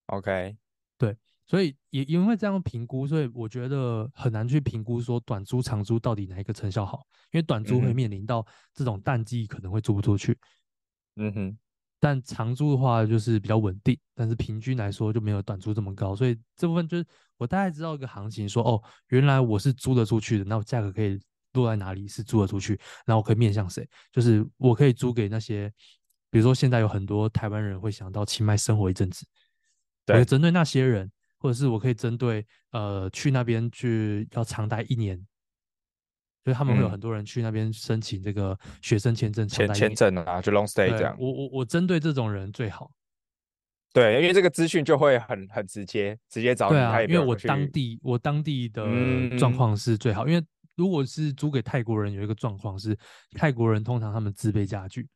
[0.07, 0.55] OK，
[0.97, 1.17] 对，
[1.47, 10.37] 所以也因为这样评估，所以我觉得很难去评估说短租长租到底哪一个成效好，因为短租会面临到这种淡季可能会租不出去。
[11.15, 11.57] 嗯哼。
[12.03, 17.05] 但长租的话就是比较稳定，但是平均来说就没有短租这么高，所以这部分就是
[17.37, 21.17] 我大概知道一个行情说，说哦，原来我是租得出去的，那我价格可以
[21.53, 25.71] 落在哪里是租得出去，然后我可以面向谁，就是我可以租给那些，
[26.29, 29.25] 比如说现在有很多台湾人会想到清迈生活一阵子，
[30.05, 35.25] 对，我针对那些人，或者是我可以针对呃去那边去要长待一年。
[36.43, 41.15] 所以他们会有很多人去那边申请这个学生签证、签签证啊，就 long stay 这样。
[41.17, 42.91] 我我我针对这种人最好。
[43.93, 46.73] 对，因为这个资讯就会很很直接，直接找你。
[46.73, 48.83] 对啊，因为我当地我当地的
[49.37, 50.25] 状况是最好。
[50.25, 50.43] 嗯、因为
[50.75, 52.97] 如果是租给泰国人，有一个状况是
[53.37, 55.07] 泰国人通常他们自备家具，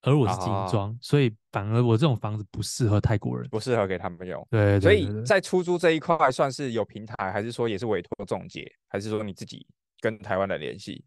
[0.00, 4.44] 而我是精装，啊、所以反而我这种房子不适合泰国人，不适合给他们用。
[4.50, 9.66] 对，对，对，对，所以在出租这一块算是有平台，还是说也是委托中介，还是说你自己？
[10.00, 11.04] 跟台湾的联系，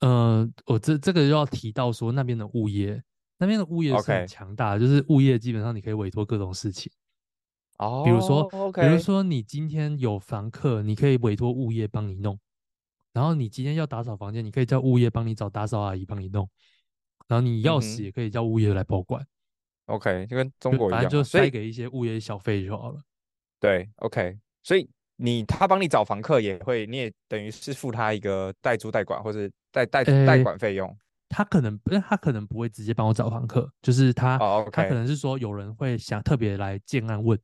[0.00, 3.02] 呃，我这这个又要提到说，那边的物业，
[3.38, 6.90] 那边的物业是很强大.就是物业基本上你可以委托各种事情，
[7.78, 12.38] 哦，比如说.比如说你今天有房客，你可以委托物业帮你弄，
[13.12, 16.48] 然后你今天要打扫房间，你可以叫物业帮你找打扫阿姨帮你弄，
[17.28, 19.22] 然后你钥匙也可以叫物业来保管，
[19.86, 23.00] 嗯，OK，就跟中国一样，反正就塞给一些物业小费就好了，
[23.60, 24.90] 对，OK，所以。
[25.16, 30.96] 你他帮你找房客也会，你也等于是付他一个代租代管或者代代代管费用。
[31.28, 34.68] 他可能不，他可能不会直接帮我找房客，就是他，oh.
[34.70, 37.36] 他可能是说有人会想特别来建案问，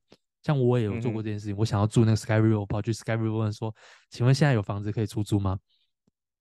[0.42, 3.74] 像我也有做过这件事情，嗯、我想要住那个 Sky River，我跑去 Sky River 问说，
[4.10, 5.58] 请问现在有房子可以出租吗？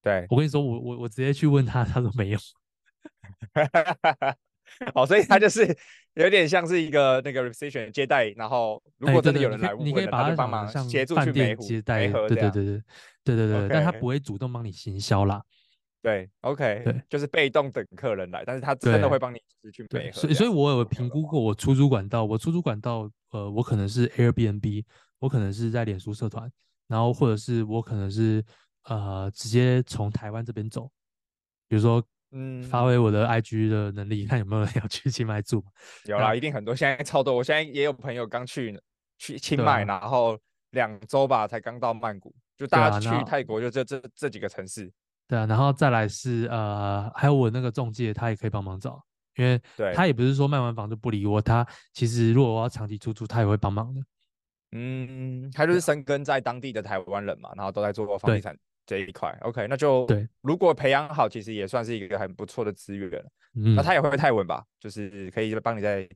[0.02, 2.38] 对，我跟你说，我我我直接去问他，他说没有。
[4.94, 5.76] 哦，所以他就是
[6.14, 12.82] 有点像是一个那个 reception 接待，然后如果真的有人来问，你可以把他帮忙协助去饭接待，对对对对对
[13.24, 15.42] 对对对，但他不会主动帮你行销啦。
[16.02, 19.38] 对，OK，对，就是被动等客人来，但是他真的会帮你
[19.72, 20.20] 去配合。
[20.20, 24.84] 所以，所以我有评估过我出租管道，我出租管道，呃，我可能是 Airbnb，
[25.20, 26.50] 我可能是在脸书社团，
[26.88, 28.44] 然后或者是我可能是
[28.84, 30.90] 呃直接从台湾这边走，
[31.68, 32.02] 比如说。
[32.32, 35.62] 嗯，发挥我的 IG 的能力，看有没有人要去清迈住。
[36.06, 37.34] 有啦，一定很多，现在超多。
[37.34, 38.78] 我现在也有朋友刚去
[39.18, 40.38] 去清迈，然后
[40.70, 44.90] 两周吧才刚到曼谷，就大家去泰国就这这这几个城市。
[45.28, 49.02] 对啊，然后再来是呃，还有我那个中介，他也可以帮忙找，
[49.36, 49.60] 因为
[49.94, 54.00] 他也不是说卖完房就不理我，他其实如果我要长期出租，他也会帮忙的。
[54.72, 58.56] 嗯，他就是生根在当地的台湾人嘛，然后都在做过房地产。
[58.84, 60.28] 这一块，OK，那就对。
[60.40, 63.10] 如果培养好，其实也算是一个很不错的资源。
[63.54, 64.64] 嗯，那他也会泰文吧？
[64.80, 66.08] 就是可以帮你在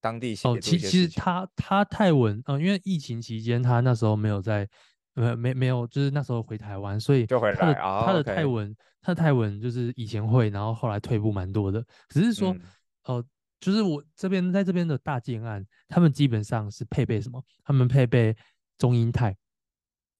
[0.00, 0.48] 当地写。
[0.48, 4.68] 哦，其其实他他泰文，嗯，因为疫情期间他那时候没有在，
[5.14, 7.74] 呃，没没有，就是那时候回台湾，所以就回来。
[7.74, 11.84] 他的泰文，他的泰文就是以前会，然后后来退步蛮多的。
[12.08, 12.56] 只是说，
[13.04, 13.24] 哦，
[13.60, 17.42] 就是我这边在这边的大建案，他们基本上是配备什么？
[17.64, 18.34] 他们配备
[18.78, 19.36] 中英泰。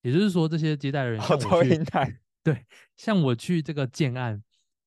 [0.05, 1.85] 也就是说，这些接待的人，像我去，
[2.45, 4.41] 对，像我去这个建案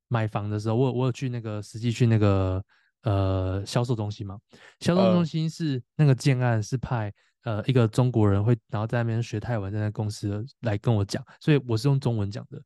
[0.08, 2.64] 买房的时候，我我有去那个实际去那个
[3.02, 4.38] 呃销售中心嘛，
[4.80, 7.12] 销售中心是那个建案是派
[7.44, 12.62] 呃一个中国人会，然后在那边学泰文，在那公司来跟我讲，所以我是用中文讲的。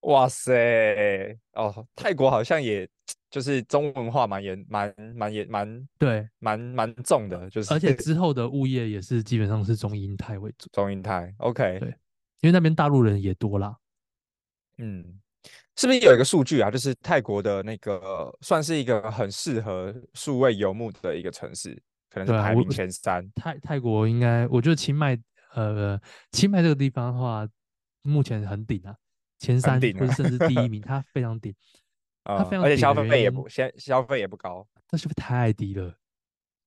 [0.00, 2.88] 哇塞，哦，泰国好像也。
[3.28, 10.68] 就是中文化蛮严、蛮蛮严、蛮对、蛮蛮重的，就是而且之后的物业也是基本上是中英泰为主。
[10.72, 11.88] 中英泰，OK，对，
[12.40, 13.76] 因为那边大陆人也多啦。
[14.78, 15.20] 嗯，
[15.76, 16.72] 是不是有一个数据啊？
[16.72, 23.24] 就是泰国的那个算是一个很适合数位游牧的一个城市，可能是排名前三。
[23.24, 25.16] 啊、泰泰国应该，我觉得清迈，
[25.54, 26.00] 呃，
[26.32, 27.46] 清迈这个地方的话，
[28.02, 28.96] 目前很顶啊，
[29.40, 31.52] 前三或者甚至第一名， 它非常顶。
[32.22, 35.98] 它非常，而且消费也不，消消费也不高，但是太低了。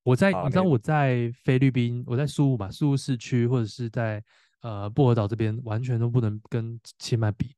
[0.02, 4.22] 我在，你知道我在菲律宾，我在宿务嘛，宿务市区或者是在
[4.62, 7.56] 呃薄荷岛这边，完全都不能跟清迈比。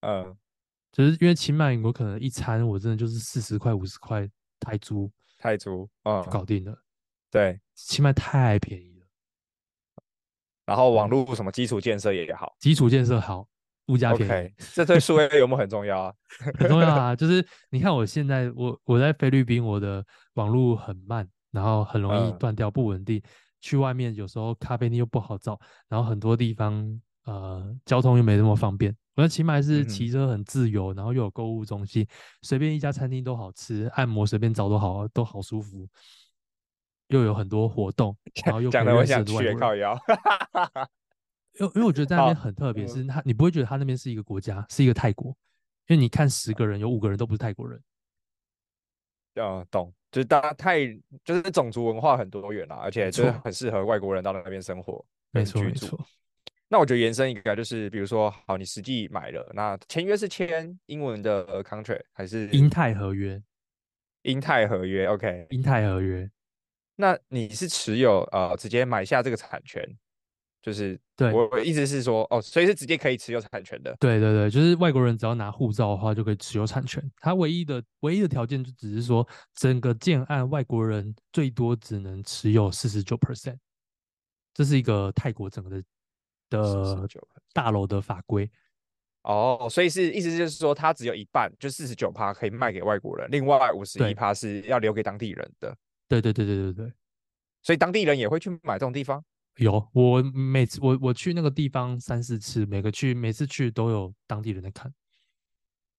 [0.00, 0.36] 嗯，
[0.92, 6.82] 就是因为清迈，我可能一餐我真的就是四十块、五十块泰铢，泰铢，嗯，就搞定了。
[7.30, 9.06] 对，清迈太便宜了。
[10.66, 13.48] 然后网络什么基础建设也好，基础建设好，
[13.90, 16.14] 物价便宜，okay, 这对数位游牧很重要啊，
[16.58, 17.16] 很重要啊。
[17.16, 23.18] 就是你看我现在我我在菲律宾，我的网络很慢，然后很容易断掉，不稳定。
[23.18, 23.22] 嗯、
[23.60, 28.96] 去外面有时候咖啡店又不好找，然后很多地方呃交通又没那么方便。
[29.16, 32.06] 我在清迈是骑车很自由，嗯、然后又有购物中心，
[32.42, 35.86] 随便一家餐厅都好吃，按摩随便找都好，都好舒服。
[37.08, 39.98] 又有很多活动，然后又讲的我想去靠腰。
[41.58, 45.28] 因为因为我觉得在那边很特别，是他你不会觉得他那边是一个国家，是一个泰国，
[45.88, 47.80] 因为你看十个人有五个人都不是泰国人。
[49.34, 50.86] 嗯，懂，就是大家泰
[51.24, 55.98] 就是种族文化很多元啦，而且就是很适合外国人到那边生活没错没错。
[56.68, 63.42] 那我觉得延伸一个就是，比如说，好，你实际买了，那签约是签英文的 contract 还是英泰合约？
[64.22, 66.30] 英泰合约，OK，英泰合约。
[66.96, 69.82] 那你是持有呃直接买下这个产权，
[70.62, 73.96] 就是对我意思是说哦，所以是直接可以持有产权的。
[73.98, 77.02] 对对对，就是外国人只要拿护照的话就可以持有产权。
[77.16, 83.56] 他唯一的唯一的条件就只是说，整个建案外国人最多只能持有四十九 percent，
[84.52, 85.82] 这是一个泰国整个的
[86.50, 87.08] 的
[87.52, 88.50] 大楼的法规。
[89.22, 95.76] 哦，所以是意思就是说，他只有一半，就四十九趴可以卖给外国人，另外五十一趴是要留给当地人的。
[96.08, 96.92] 对对对对对对，
[97.62, 99.22] 所以当地人也会去买这种地方。
[99.56, 104.92] 有，我每次我我去那个地方三四次，每个去每次去都有当地人在看。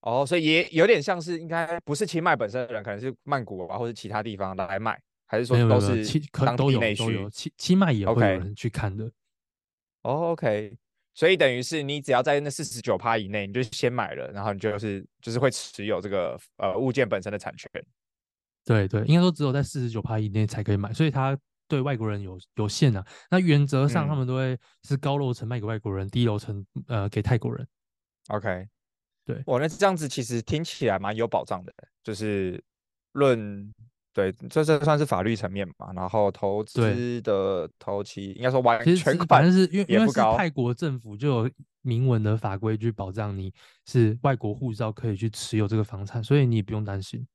[0.01, 7.29] 哦，所以也有点像是应该不是清迈本身的人，可能是曼谷啊或者其他地方来买，还是说都是当地内需？
[7.29, 9.05] 清清迈也会有人去看的。
[10.01, 10.75] 哦，OK，
[11.13, 17.69] 所以等于是你只要在那四十九趴以内，你就先买了，然后你就是就是会持有这个呃物件本身的产权。
[18.65, 21.37] 对对，应该说只有在四十九趴以内才可以买，所以它
[21.71, 23.01] 对外国人有有限啊。
[23.29, 27.65] 那原则上他们都会是高楼层卖给外国人，嗯、低楼层呃给泰国人。
[28.27, 28.67] OK，
[29.25, 32.61] 对，我那这样子其实听起来蛮有保障的，就是
[33.13, 33.73] 论
[34.13, 35.93] 对，这这算是法律层面嘛。
[35.95, 43.53] 然后投资的头期应该说完全款，反正是因为因为是泰国政府就有明文的法规去保障你
[43.85, 47.25] 是外国护照可以去持有这个房产，所以你不用担心。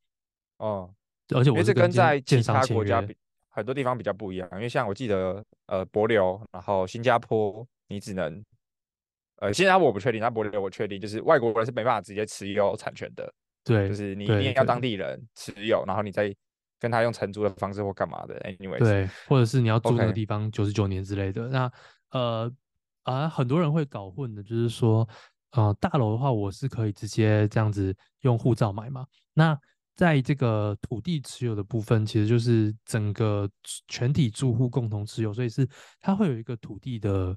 [0.59, 0.93] 哦。
[1.35, 3.13] 而且我是跟在其他国家比，
[3.57, 4.49] 很多地方比较不一样。
[4.53, 8.45] 因为像我记得，呃，帛琉，然后新加坡，你只能，
[9.37, 13.33] 呃，新加坡我不确定，那帛琉我确定，就是外国人是没办法直接持有产权的。
[13.65, 16.33] 对，就是你一定要当地人持有，然后你再
[16.79, 18.39] 跟他用承租的方式或干嘛的。
[18.41, 21.49] Anyway，对，或者是你要租那个地方九十九年之类的。
[21.49, 21.73] 那
[22.11, 22.53] 呃
[23.03, 25.09] 啊，很多人会搞混的，就是说，
[25.53, 29.07] 呃，大楼的话，我是可以直接这样子用护照买嘛？
[29.33, 29.59] 那
[29.97, 33.51] 在这个土地持有的部分，其实就是整个
[33.89, 35.67] 全体住户共同持有，所以是
[36.01, 37.35] 它会有一个土地的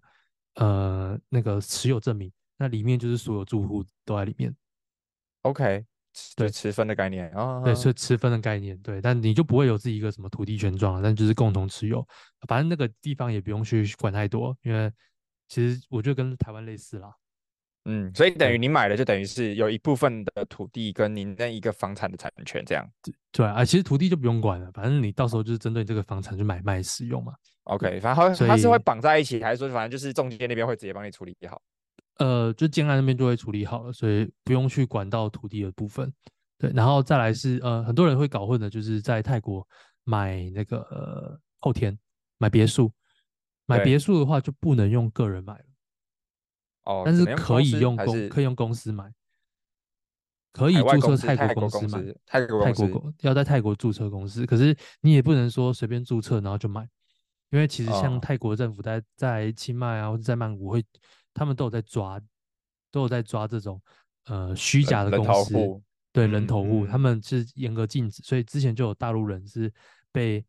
[0.55, 4.53] 呃那个持有证明，那里面就是所有住户都在里面。
[5.43, 5.85] OK，
[6.35, 12.05] 对，持分的概念啊，对，是持分的概念，对，但你就不会有自己一个什么土地权状，但就是共同持有，
[12.45, 14.91] 反正那个地方也不用去管太多，因为
[15.47, 17.09] 其实我觉得跟台湾类似啦。
[17.85, 22.87] 嗯，所以等于你买了，就等于是有一部分的土地跟您那一个房产的产权这样。
[23.31, 27.33] 对啊，其实土地就不用管了，反正你到时候就是针对这个房产去买卖使用嘛。
[27.63, 31.61] OK，反正它是会绑在一起，还是说反正就是中介那边会直接帮你处理好？
[32.17, 36.11] 呃，就建安那边就会处理好了，所以不用去管到土地的部分。
[36.57, 39.65] 对，然后再来是呃，很多人会搞混的，就是在泰国
[40.03, 41.97] 买那个呃后天
[42.37, 42.91] 买别墅，
[43.65, 45.65] 买别墅的话就不能用个人买了。
[46.89, 49.13] 哦，但是可以用公可以用公司买，
[50.51, 56.81] 可以注册泰国公司买，泰国泰国要在泰国注册公司，可是你也不能说随便注册然后就买，
[57.51, 60.83] 因为其实像泰国政府在在清迈啊或者在曼谷会，
[61.31, 62.19] 他们都有在抓，
[62.89, 63.79] 都有在抓这种
[64.25, 65.53] 呃虚假的公司，
[66.11, 69.71] 对人头户，他们是严格禁止，所以之前就有大陆人是
[70.11, 70.43] 被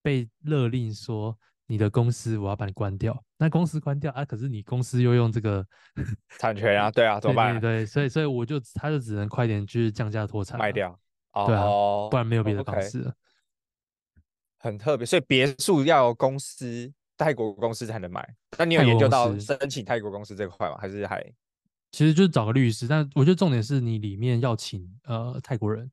[0.00, 1.38] 被勒令说。
[1.66, 5.66] 你的公司我要把你关掉，那公司关掉啊，可是你公司又用这个
[6.38, 7.54] 产权啊， 对啊，怎么办？
[7.54, 10.98] 对，对， 对，所以所以我就他就只能快点去降价脱产卖掉，
[11.46, 13.10] 对啊，哦、不然没有别的方式了。
[13.10, 13.14] Okay.
[14.58, 18.26] 很特别，所以别墅要公司泰国公司才能买。
[18.58, 20.78] 那你有研究到申请泰国公司这块吗？
[20.80, 21.22] 还是还？
[21.92, 25.90] 其实就是找个律师，但我觉得重点是你里面要请呃泰国人。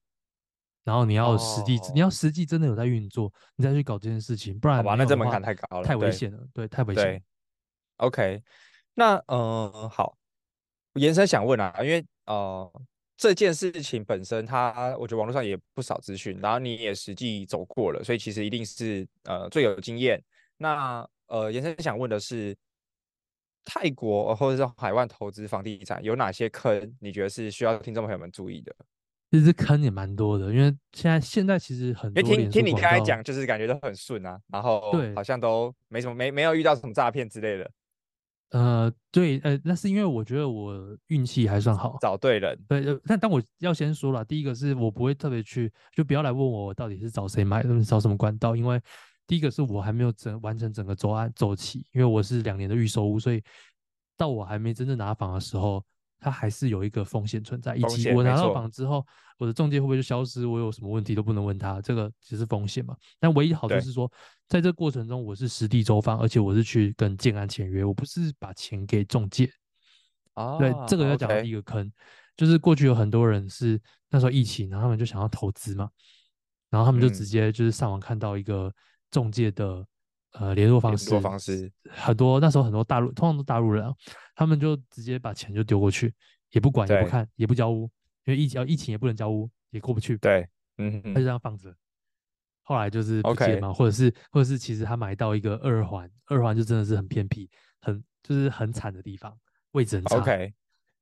[0.84, 1.92] 然后你要实际，oh.
[1.94, 7.24] 你要实际真的有在运作，你再去搞这件事情，不然好吧，那这门槛太高了，太危险了，对，对，太危险。
[7.98, 8.42] OK，
[8.96, 10.18] 那嗯、呃，好，
[10.96, 12.72] 延伸想问啊，因为呃
[13.16, 20.20] 这件事情本身它，它我觉得网络上也不少资讯，然后你也实际走过了，所以其实一定是呃最有经验。
[20.58, 22.58] 那呃延伸想问的是，
[23.64, 26.98] 泰国或者是海外投资房地产有哪些坑？
[27.00, 28.76] 你觉得是需要听众朋友们注意的？
[29.32, 32.22] 其实坑也蛮多的，因为现在现在其实很多。
[32.22, 37.72] 听听你刚才讲，就是感觉都很顺啊，然后对，好像都没什么，没没有遇到什么诈骗之类的。
[38.50, 40.76] 呃，对，呃，那是因为我觉得我
[41.08, 42.60] 运气还算好，找对人。
[42.68, 48.82] 对，但但我要先说了，第一个是我不会特别去，就不要来问我到底是找谁买，找什么管道，因为
[49.26, 53.42] 第一个是我还没有整完成整个周案周期，因为我是两年的预售屋，所以
[54.18, 55.82] 到我还没真正拿房的时候。
[56.22, 59.04] 它还是有一个风险存在，以及我拿到房之后，
[59.40, 60.46] 我的中介会不会就消失？
[60.46, 62.96] 我有什么问题都不能问他，这个只是风险嘛。
[63.20, 64.10] 但唯一好处是说，
[64.48, 69.52] 在这个过程中我是实地走访，而且我是去跟建安签约，我不是把钱给中介。
[70.36, 71.92] 啊，对，这个要讲的第一个坑，
[72.38, 75.90] 就是过去有很多人是那时候疫情，然后他们就想要投资嘛，
[76.70, 78.72] 然后他们就直接就是上网看到一个
[79.10, 79.84] 中介的。
[80.34, 83.94] 呃，联络方式，方式很多，那时候很多大陆，通常都大陆人啊，
[84.34, 86.14] 他们就直接把钱就丢过去，
[86.52, 87.90] 也不管，也不看，也不交屋，
[88.26, 90.18] 因为疫情，疫情也不能交屋，也过不去。
[90.18, 91.76] 对，嗯，他就这样放着。
[92.64, 93.74] 后来就是不接嘛，okay.
[93.74, 97.50] 或者是，或者是，其实他买到一个二环，二环就真的是很偏僻，
[97.82, 99.38] 很就是很惨的地方，
[99.72, 100.18] 位置很差。
[100.18, 100.54] OK，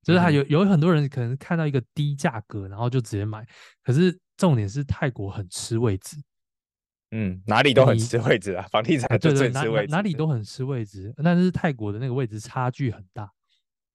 [0.02, 3.46] 就是他有有很多人可能看到一个低价格，然后就直接买，
[3.84, 6.18] 可是重点是泰国很吃位置。
[7.12, 13.32] 嗯，哪里都很吃位置啊，房地产就最吃位置，哪里都很吃位置，但是泰国的那个位置差距很大。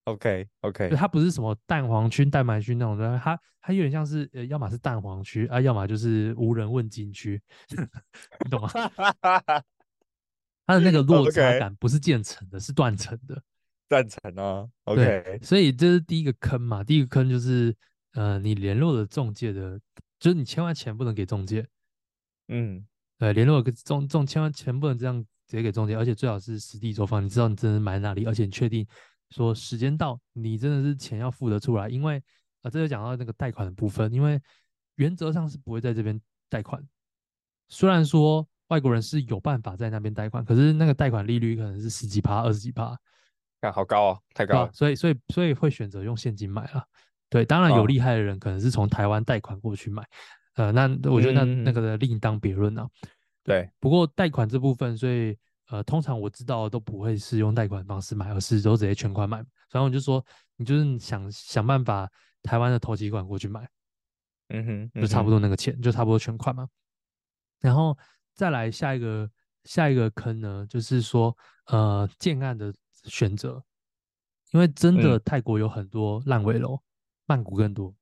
[0.05, 7.41] OK OK，它不是什么蛋黄区、蛋白区那种的，它它有点像是呃，要么是蛋黄区啊，要么就是无人问津区，
[8.45, 8.69] 你懂吗？
[10.67, 13.41] 它的那个落差感不是渐层的，是断层的，
[13.89, 14.69] 断层啊。
[14.85, 17.75] OK，所以这是第一个坑嘛，第一个坑就是
[18.15, 19.79] 呃，你联络的中介的，
[20.19, 21.65] 就是你千万钱不能给中介，
[22.49, 22.85] 嗯。
[23.19, 28.87] 对，联络个中中，千万钱不能这样直接给中介，而且最好是实地走访，你知道你真的买哪里，而且你确定
[29.31, 31.89] 说时间到，你真的是钱要付得出来。
[31.89, 32.23] 因为
[32.63, 34.41] 啊，这就讲到那个贷款的部分，因为
[34.97, 36.83] 原则上是不会在这边贷款。
[37.69, 42.97] 虽然说外国人是有办法在那边贷款，可是那个贷款利率可能是十几趴、二十几趴，
[43.61, 44.73] 看好高哦，太高了。
[44.73, 46.85] 所以，所以，所以会选择用现金买了。
[47.31, 50.07] 对，当然有厉害的人可能是从台湾贷款过去买。
[50.55, 52.89] 呃，那我觉得那那个的另当别论啊。
[53.43, 55.37] 对，不过贷款这部分，所以
[55.69, 59.45] 呃，通常我知道都不会是用贷款方式买，而是都直接全款买。
[59.69, 60.25] 所以我就说，
[60.57, 62.11] 你就是想想办法
[62.43, 63.69] 台湾的投期款过去买，
[64.49, 66.67] 嗯哼，嗯哼，就差不多那个钱，就差不多全款嘛。
[67.61, 67.97] 然后
[68.35, 69.31] 再来下一个
[69.65, 71.37] 下一个坑呢，就是说
[71.67, 72.73] 呃，建案的
[73.05, 73.63] 选择，
[74.53, 76.81] 因为真的泰国有很多烂尾楼，
[77.27, 77.95] 曼谷更多，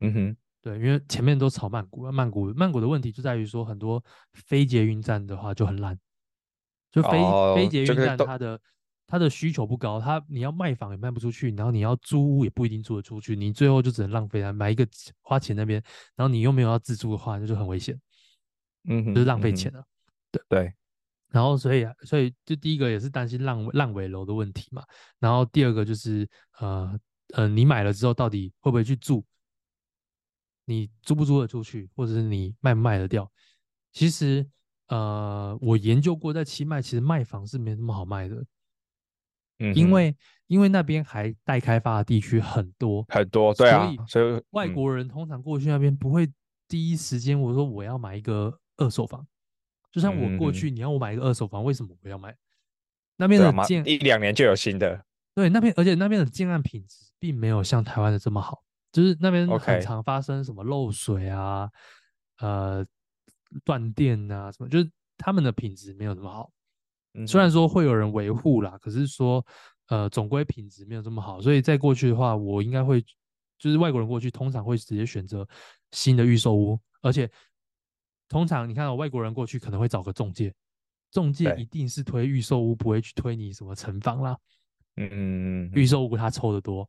[0.00, 0.36] 嗯哼。
[0.62, 4.02] 对，因为前面都炒曼谷，曼谷曼谷的问题就在于说，很多
[4.32, 5.98] 非捷运站的话就很烂，
[6.92, 8.60] 就非、哦、非捷运站它的
[9.04, 14.86] 它的需求不高，它你要卖房也卖不出去，然后你要租屋也不一定租得出去，你最后就只能浪费了买一个
[15.20, 15.82] 花钱那边，
[16.14, 18.00] 然后你又没有要自住的话，那就很危险，
[18.88, 19.84] 嗯哼，就是浪费钱了，
[20.30, 20.72] 对对。
[21.28, 24.84] 然后所以所以就第一个也是担心烂烂尾楼的问题嘛，
[25.18, 26.28] 然后第二个就是
[26.60, 26.96] 呃
[27.34, 29.24] 呃，你买了之后到底会不会去住？
[30.72, 33.30] 你租不租得出去，或者是你卖不卖得掉？
[33.92, 34.48] 其实，
[34.88, 38.42] 呃，我研究过，在清迈其实卖房是没那么好卖的，
[39.58, 40.16] 嗯，因为
[40.46, 46.26] 因为那边还待开发的地区很多很多，对啊，所以外国人通常过去那边不会
[46.66, 49.26] 第一时间我说我要买一个二手房，
[49.90, 52.34] 就像我过去，你要我买一个二手房，为什么我要买？
[53.16, 55.04] 那边的建一两年就有新的，
[55.34, 58.64] 对，那边而且那边的建案品质并没有像台湾的这么好。
[58.92, 61.68] 就是那边很常发生什么漏水啊.
[62.38, 62.84] 呃，
[63.64, 66.50] 断电啊，什么，就是他们的品质没有那么好。
[67.14, 69.46] 嗯，虽然说会有人维护啦，可是说，
[69.86, 71.40] 呃，总归品质没有这么好。
[71.40, 73.00] 所以在过去的话，我应该会，
[73.58, 75.46] 就是外国人过去通常会直接选择
[75.92, 77.30] 新的预售屋，而且
[78.28, 80.52] 通常你看到外国人过去可能会找个中介，
[81.12, 84.36] 中介一定是推预售屋，不会去推你什么城房啦。
[84.96, 86.88] 嗯嗯嗯，预售屋他抽的多。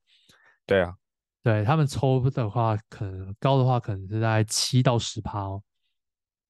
[0.65, 0.95] 对啊。
[1.43, 5.61] 对他们抽的话，可能高的话，可能是在七到十趴哦，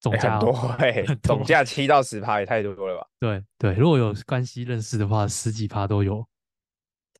[0.00, 3.06] 总价、哦多、欸、总价七到十趴也太多了吧？
[3.18, 6.24] 对对，如果有关系认识的话，十几趴都有。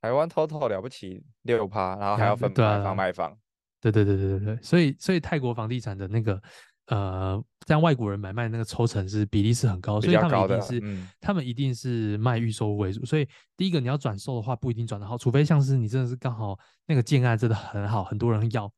[0.01, 3.37] 台湾 total 了不起六趴，然后还要分买房卖房。
[3.81, 6.41] 对对对对对对，所以所以泰国房地产的那个。
[6.87, 13.05] 呃，像外国人买卖那个抽成是比例是很高，所以他们一定是、嗯、他们一定是卖预售为主。
[13.07, 13.27] 所以
[13.57, 18.71] 第一个你要转售的话，不一定转得好，除非像是你真的是刚好那个建案真的很好，很多人要，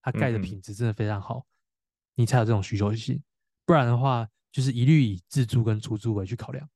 [0.00, 1.44] 它盖的品质真的非常好，嗯、
[2.14, 3.22] 你才有这种需求性。
[3.66, 6.66] 不然的话，就是一律以自住跟出租为去考量。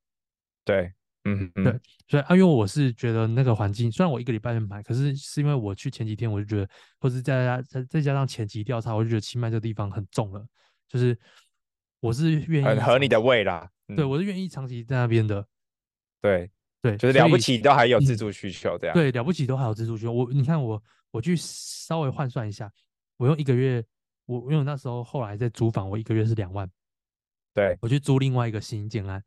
[0.65, 0.93] 对，
[1.35, 6.69] 嗯嗯，对，所以啊，因为我是觉得那个环境，虽然我一个礼拜没买，可是是因为我去前几天我就觉得，
[7.01, 10.47] 或是再加再再加上前期调查，我就觉得清迈这个地方很重了，
[10.89, 11.17] 就是
[12.01, 13.71] 我是愿意很合你的胃啦。
[13.89, 15.47] 嗯、对，我是愿意长期在那边的。
[16.21, 16.51] 对
[16.81, 18.95] 对，就是了不起都还有自住需求这样。
[18.95, 20.13] 对，了不起都还有自住需求。
[20.13, 22.71] 我你看我我去稍微换算一下，
[23.17, 23.85] 我用一个月，
[24.27, 26.69] 我因为我那时候后来在租房，我一个月是两万。
[27.55, 29.21] 对，我去租另外一个新建案，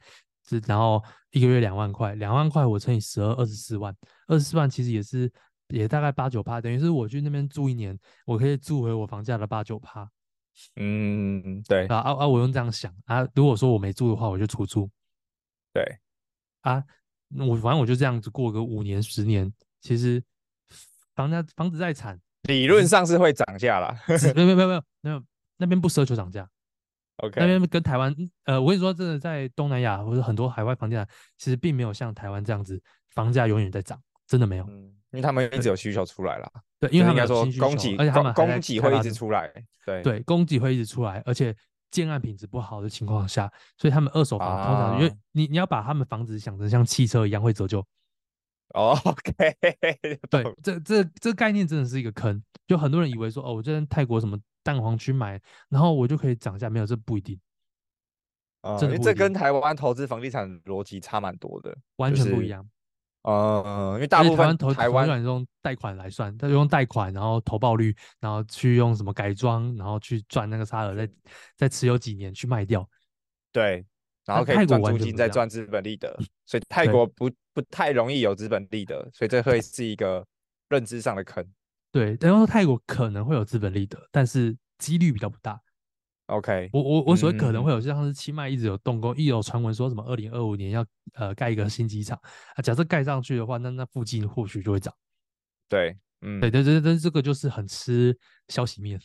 [0.48, 3.96] 是然后一个月两万块，两万块我乘以十二，二十四万，
[4.28, 5.32] 二十四万其实也是
[5.70, 10.10] 也大概八九趴，等于是我去那边住一年，我可以住回我房价的八九趴。
[10.76, 12.28] 嗯，对啊啊啊！
[12.28, 14.90] 我用这样想啊，如果说我没住的话，我就出租。
[15.74, 15.82] 对
[16.60, 16.84] 啊，
[17.38, 20.22] 我反正我就这样子过个五年十年，其实
[21.16, 23.98] 房价房子再惨，理论上是会涨价啦。
[24.36, 25.24] 没有没有没有没有没有，
[25.56, 26.48] 那边不奢求涨价。
[27.22, 28.14] OK，那边跟台湾，
[28.46, 31.08] 呃，我跟你说，真的在东南亚或者很多海外房地产，
[31.38, 34.66] 其实并没有像台湾这样子，房价永远在涨，真的没有。
[34.66, 36.52] 嗯，因为他们一直有需求出来啦。
[36.80, 39.52] 对，因为他们说供给，而且他们供给会一直出来。
[39.86, 41.56] 对对，供给会一直出来，而且
[41.92, 47.86] 建案品质不好的情况下，所以他们二手房通常，因为你你要把他们房子想成像汽车一样会折旧。
[48.74, 49.34] 哦，OK，
[50.30, 54.40] 对，这这这概念真的是一个坑，就很多人以为说，哦，我在泰国什么。
[54.64, 57.40] 蛋黄区买，然后我就可以涨价，没有，这不一定。
[58.62, 62.62] 啊、嗯，因为这跟台湾投资房地产逻辑差蛮多的，完全不一样。
[63.24, 63.38] 就是、
[63.68, 71.10] 嗯，因为大部分台湾投台湾用贷款来算，他用贷款，然后投报率，然后去用什么改装，然后去赚那个差额，再
[71.56, 72.88] 再持有几年去卖掉。
[73.52, 73.86] 对，
[74.26, 76.16] 然后可以赚租金，再赚资本利得。
[76.46, 80.26] 所以 泰国不不太容易有资本利得，所以这会是一个
[80.70, 81.46] 认知上的坑。
[81.92, 85.60] 对，等于说泰国可能会有资本利得，但是几率比较不大。
[86.28, 90.86] OK，我我我所谓可能会有，像是清迈一直有动工，一有传闻说什么二零二五年要
[91.16, 92.18] 呃盖一个新机场
[92.56, 94.94] 啊，假设盖上去的话，那那附近或许就会涨。
[95.68, 98.18] 对，嗯，对对对对，这个就是很吃
[98.48, 98.98] 消息面。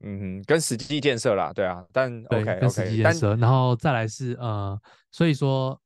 [0.00, 4.76] 嗯哼，跟实际建设啦，对啊，但 OK 跟实际建设然后再来是呃，
[5.12, 5.80] 所以说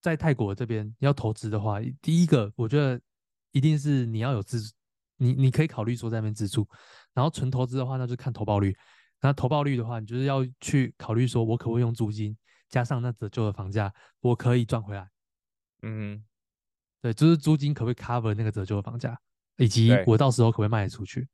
[0.00, 2.98] 在泰国这边要投资的话，第一个我觉得
[3.52, 4.58] 一定是你要有自。
[5.20, 6.66] 你你可以考虑说在那边自住，
[7.12, 8.74] 然后纯投资的话，那就看投报率。
[9.20, 12.34] 那投报率的话，你就是要去考虑说，我可不可以用租金
[12.70, 15.06] 加上那折旧的房价，我可以赚回来。
[15.82, 16.24] 嗯，
[17.02, 19.14] 对，就是租金可不可以 cover 那个折旧的房价，
[19.58, 21.28] 以及我到时候可不可以卖得出去，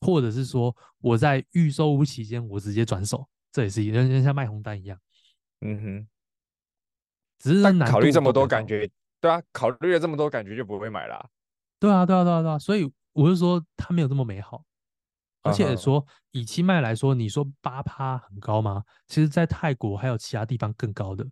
[0.00, 4.98] 或者是说我在预售屋期间我直接转手，这也是一样，像卖红单一样。
[5.60, 6.08] 嗯哼，
[7.38, 11.28] 只是考虑这么多，感觉对啊，考虑了这么多，感觉就不会买啦。
[11.78, 12.90] 对啊，对啊，对啊，对啊，所以。
[13.16, 14.62] 我是说，它没有这么美好，
[15.42, 18.84] 而且说以清迈来说，你说八趴很高吗？
[19.08, 21.26] 其实，在泰国还有其他地方更高的。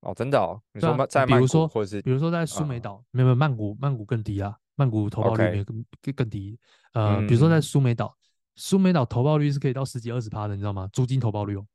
[0.00, 0.60] 哦，真的哦？
[0.72, 6.58] 你说在曼谷，比如说，或者是比如说在苏梅岛，没有没有曼谷，曼谷更低啊，曼谷投报率没更更更低。
[6.92, 8.14] 呃，比如说在苏梅岛，
[8.56, 10.86] 苏梅岛投报率是可以到十几二十趴的，你知道吗？
[10.92, 11.66] 租金投报率哦。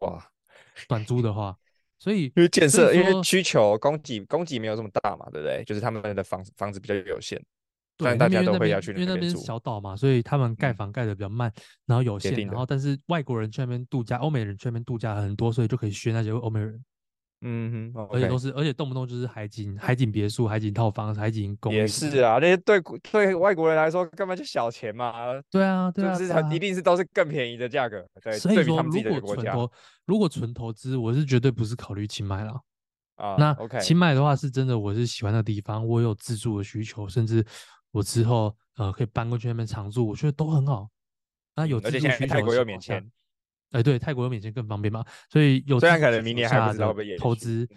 [0.00, 0.22] 哇，
[0.86, 1.56] 短租的话，
[1.98, 5.64] 所以因为建设，因为需求供给供给没有这么大嘛，对不对？
[5.64, 7.42] 就是他们的房房子比较有限。
[7.98, 16.82] 对，大家都会要去那边，因为那边是小岛嘛，所以他们盖房盖的比较慢，嗯、然后有限，然后但是外国人去那边度假，欧美人去那边度假很多，所以就可以学那些欧美人。
[17.40, 21.76] 嗯哼，而且都是，而且动不动就是海景、海景别墅、海景套房、海景公寓。
[21.76, 22.80] 也是啊，那些对
[23.12, 25.12] 对外国人来说根本就小钱嘛。
[25.48, 28.04] 对啊，对啊，就是它一定是都是更便宜的价格。
[28.20, 29.70] 对，所以说如果纯投，
[30.04, 32.60] 如果纯投资，我是绝对不是考虑清迈了。
[33.14, 37.44] 啊，那 OK，清迈的话是真的，我是喜欢的地方，我有自住的需求，甚至
[37.90, 38.56] 我之后。
[38.78, 40.88] 呃，可以搬过去那边常住，我觉得都很好。
[41.56, 43.04] 那有而且泰国又免签，
[43.72, 45.04] 哎，对，泰国又免签更方便嘛。
[45.28, 47.68] 所以有虽然可能明年还不知道投资，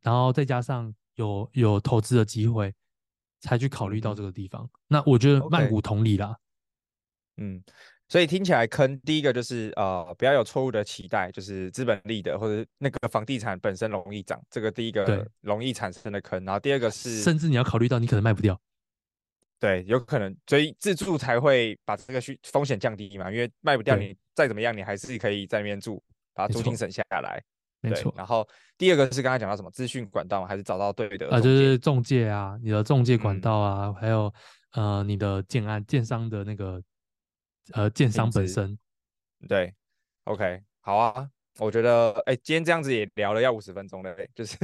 [0.00, 2.72] 然后再加上有有投资的机会，
[3.42, 4.64] 才去考虑到这个地方。
[4.64, 6.34] 嗯、那我觉得曼谷同理啦。
[7.36, 7.62] 嗯，
[8.08, 16.42] 所以听起来坑第一个就是呃，不要有错误的期待，就是资本利的或者那个房地产本身容易涨，这个第一个容易产生的坑。
[16.46, 18.58] 然后第二个是，甚至你要考虑到你可能卖不掉。
[19.58, 26.02] 对，有可能，所以自住才会把这个需风险降低嘛，因为卖不掉，你再怎么样，你还是可以在那边住，
[26.34, 27.42] 把租金省下来。
[27.80, 28.12] 没错。
[28.16, 28.46] 然后
[28.76, 34.32] 第二个是刚才讲到什么资讯管道，还是找到对的啊，就是中介啊，你的中介管道啊，嗯、还有
[34.72, 36.82] 呃你的建案建商的那个
[37.72, 38.78] 呃建商本身。
[39.48, 39.72] 对
[40.24, 44.54] ，OK，好啊，我觉得哎，今天这样子也聊了要五十分钟了，就是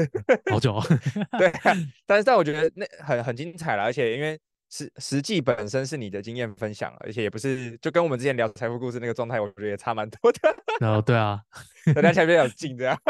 [0.51, 0.85] 好久、哦。
[1.39, 1.51] 对，
[2.05, 4.39] 但是但我觉得那很很精彩了，而且因为。
[4.73, 10.39] 实实际本身是你的经验分享，而且也不是就跟我们之前聊财富故事那个状态，我觉得也差蛮多的。
[10.81, 11.39] 哦，对啊，
[11.95, 12.99] 大家前面有进这样。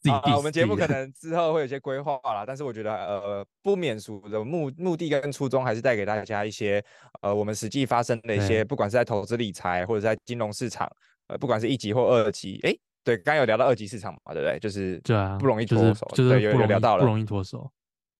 [0.00, 0.36] 自己、啊。
[0.36, 6.84] 我们节目可能之后会有些规划啦，但是我觉得呃不免俗的目目的跟初衷还是带给大家一些
[7.22, 10.88] 呃我们实际发生的一些，不管是在投资理财或者在金融市场，
[11.26, 14.58] 呃不管是一级或二级，哎，对，刚刚有聊到二级市场嘛，对不对？
[14.60, 17.68] 就是对啊，不容易脱手，就是、就是、有有聊到了，不容易脱手。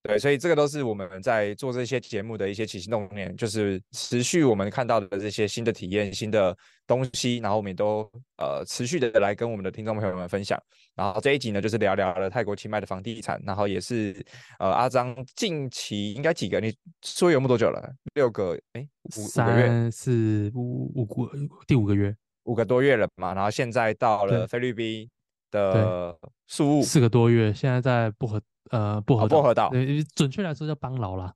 [0.07, 10.61] 对，所以这个都是我们在做这些节目的一些起心动念，就是持续我们看到的这些新的体验、新的东西，然后我们也都呃持续的来跟我们的听众朋友们分享。
[10.93, 14.15] 然后这一集呢，就是聊聊了泰国清迈的房地产，然后也是
[14.59, 16.59] 呃阿张近期应该几个？
[16.59, 16.71] 你
[17.03, 17.91] 说有没多久了？
[18.13, 18.55] 六个？
[18.73, 18.87] 哎，
[19.17, 19.67] 五五个月？
[19.67, 21.31] 三四五五个
[21.65, 23.33] 第五个月，五个多月了嘛。
[23.33, 25.09] 然后现在到了菲律宾
[25.49, 28.39] 的宿务四个多月，现在在薄荷。
[28.71, 29.71] 呃，薄荷薄荷岛，
[30.15, 31.33] 准确来说叫邦劳啦。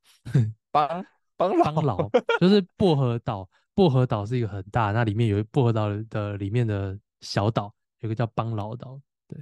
[0.72, 1.06] 邦
[1.38, 2.10] 邦邦劳
[2.40, 3.50] 就是薄荷岛。
[3.76, 9.00] 薄荷岛是一个很大，那里面有薄荷岛的里面的小岛，有个叫邦劳岛。
[9.26, 9.42] 对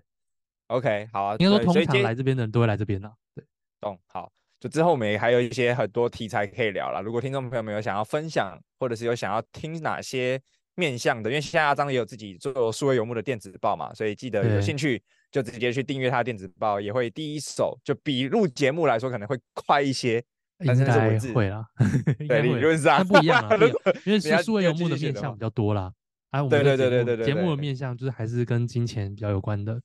[0.67, 1.35] ，OK，好啊。
[1.39, 3.11] 应该说通常来这边的人都会来这边啦。
[3.33, 3.43] 对，
[3.81, 3.97] 懂。
[4.05, 7.01] 好，就之后我们也还有一些很多题材可以聊了。
[7.01, 10.39] 如果听众朋友们有想要分享，或者是有想要听哪些
[10.75, 15.01] 面向的，因为现在阿璋也有自己做数位游牧的电子报嘛，所以记得有兴趣。
[15.31, 20.23] 就直接去订阅他的电子报，也会第一手，就比录节目来说可能会快一些。
[20.65, 21.63] 但是是文字会啦，
[22.27, 23.55] 对，理论上不一样啊，
[24.05, 25.93] 因为是数位游牧的面向比较多啦。
[26.31, 29.79] 啊，对对对对对对，节目的面向就是还是跟金钱比较有关的。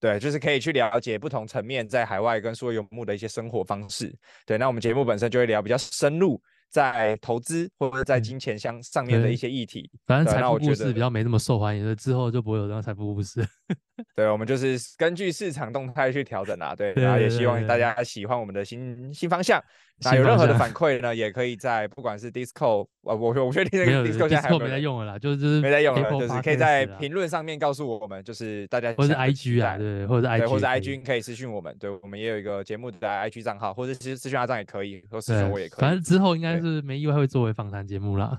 [0.00, 4.12] 对，就是可以去了解不同层面在海外跟数位游牧的一些生活方式。
[4.44, 6.42] 对，那我们节目本身就会聊比较深入。
[6.70, 13.46] 在投资或者在金钱相上面的一些议题，反正财富故事比较没那么受欢迎，所以之后就不会有这样财富故事。
[14.14, 16.74] 对，我们就是根据市场动态去调整啦。
[16.74, 19.62] 对，然后也希望大家喜欢我们的新新方向。
[20.02, 35.80] 那有任何的反馈呢， 也可以在不管是 Discord，我我我确定那个 Discord 现在还没在用了啦，就是就是没在用了，就是可以在评论上面告诉我们，就是大家或者 IG 啊，对，或者 IG 或者 IG 可以私讯我们，对，我们也有一个节目的 IG 账号，或者其实私讯阿张也可以，或私讯我也可以。
[35.80, 38.38] 反正之后应该是没意外会作为访谈节目啦。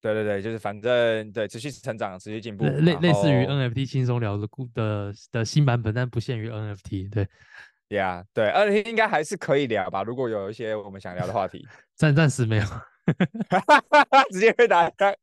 [0.00, 7.28] 对对对，就是反正对持续成长，持续进步，类类似于 NFT 轻松聊的的的新版本，但不限于 NFT，对。
[7.96, 10.02] 呀，yeah, 对，二零应该还是可以聊吧。
[10.02, 11.66] 如果有一些我们想聊的话题，
[11.96, 12.64] 暂暂时没有，
[14.30, 15.16] 直接被打开。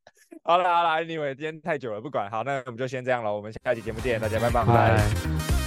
[0.44, 2.30] 好了好了，Anyway，今天太久了，不管。
[2.30, 3.36] 好，那我们就先这样了。
[3.36, 4.66] 我们下期节目见，大家拜拜。
[4.66, 5.59] 拜拜。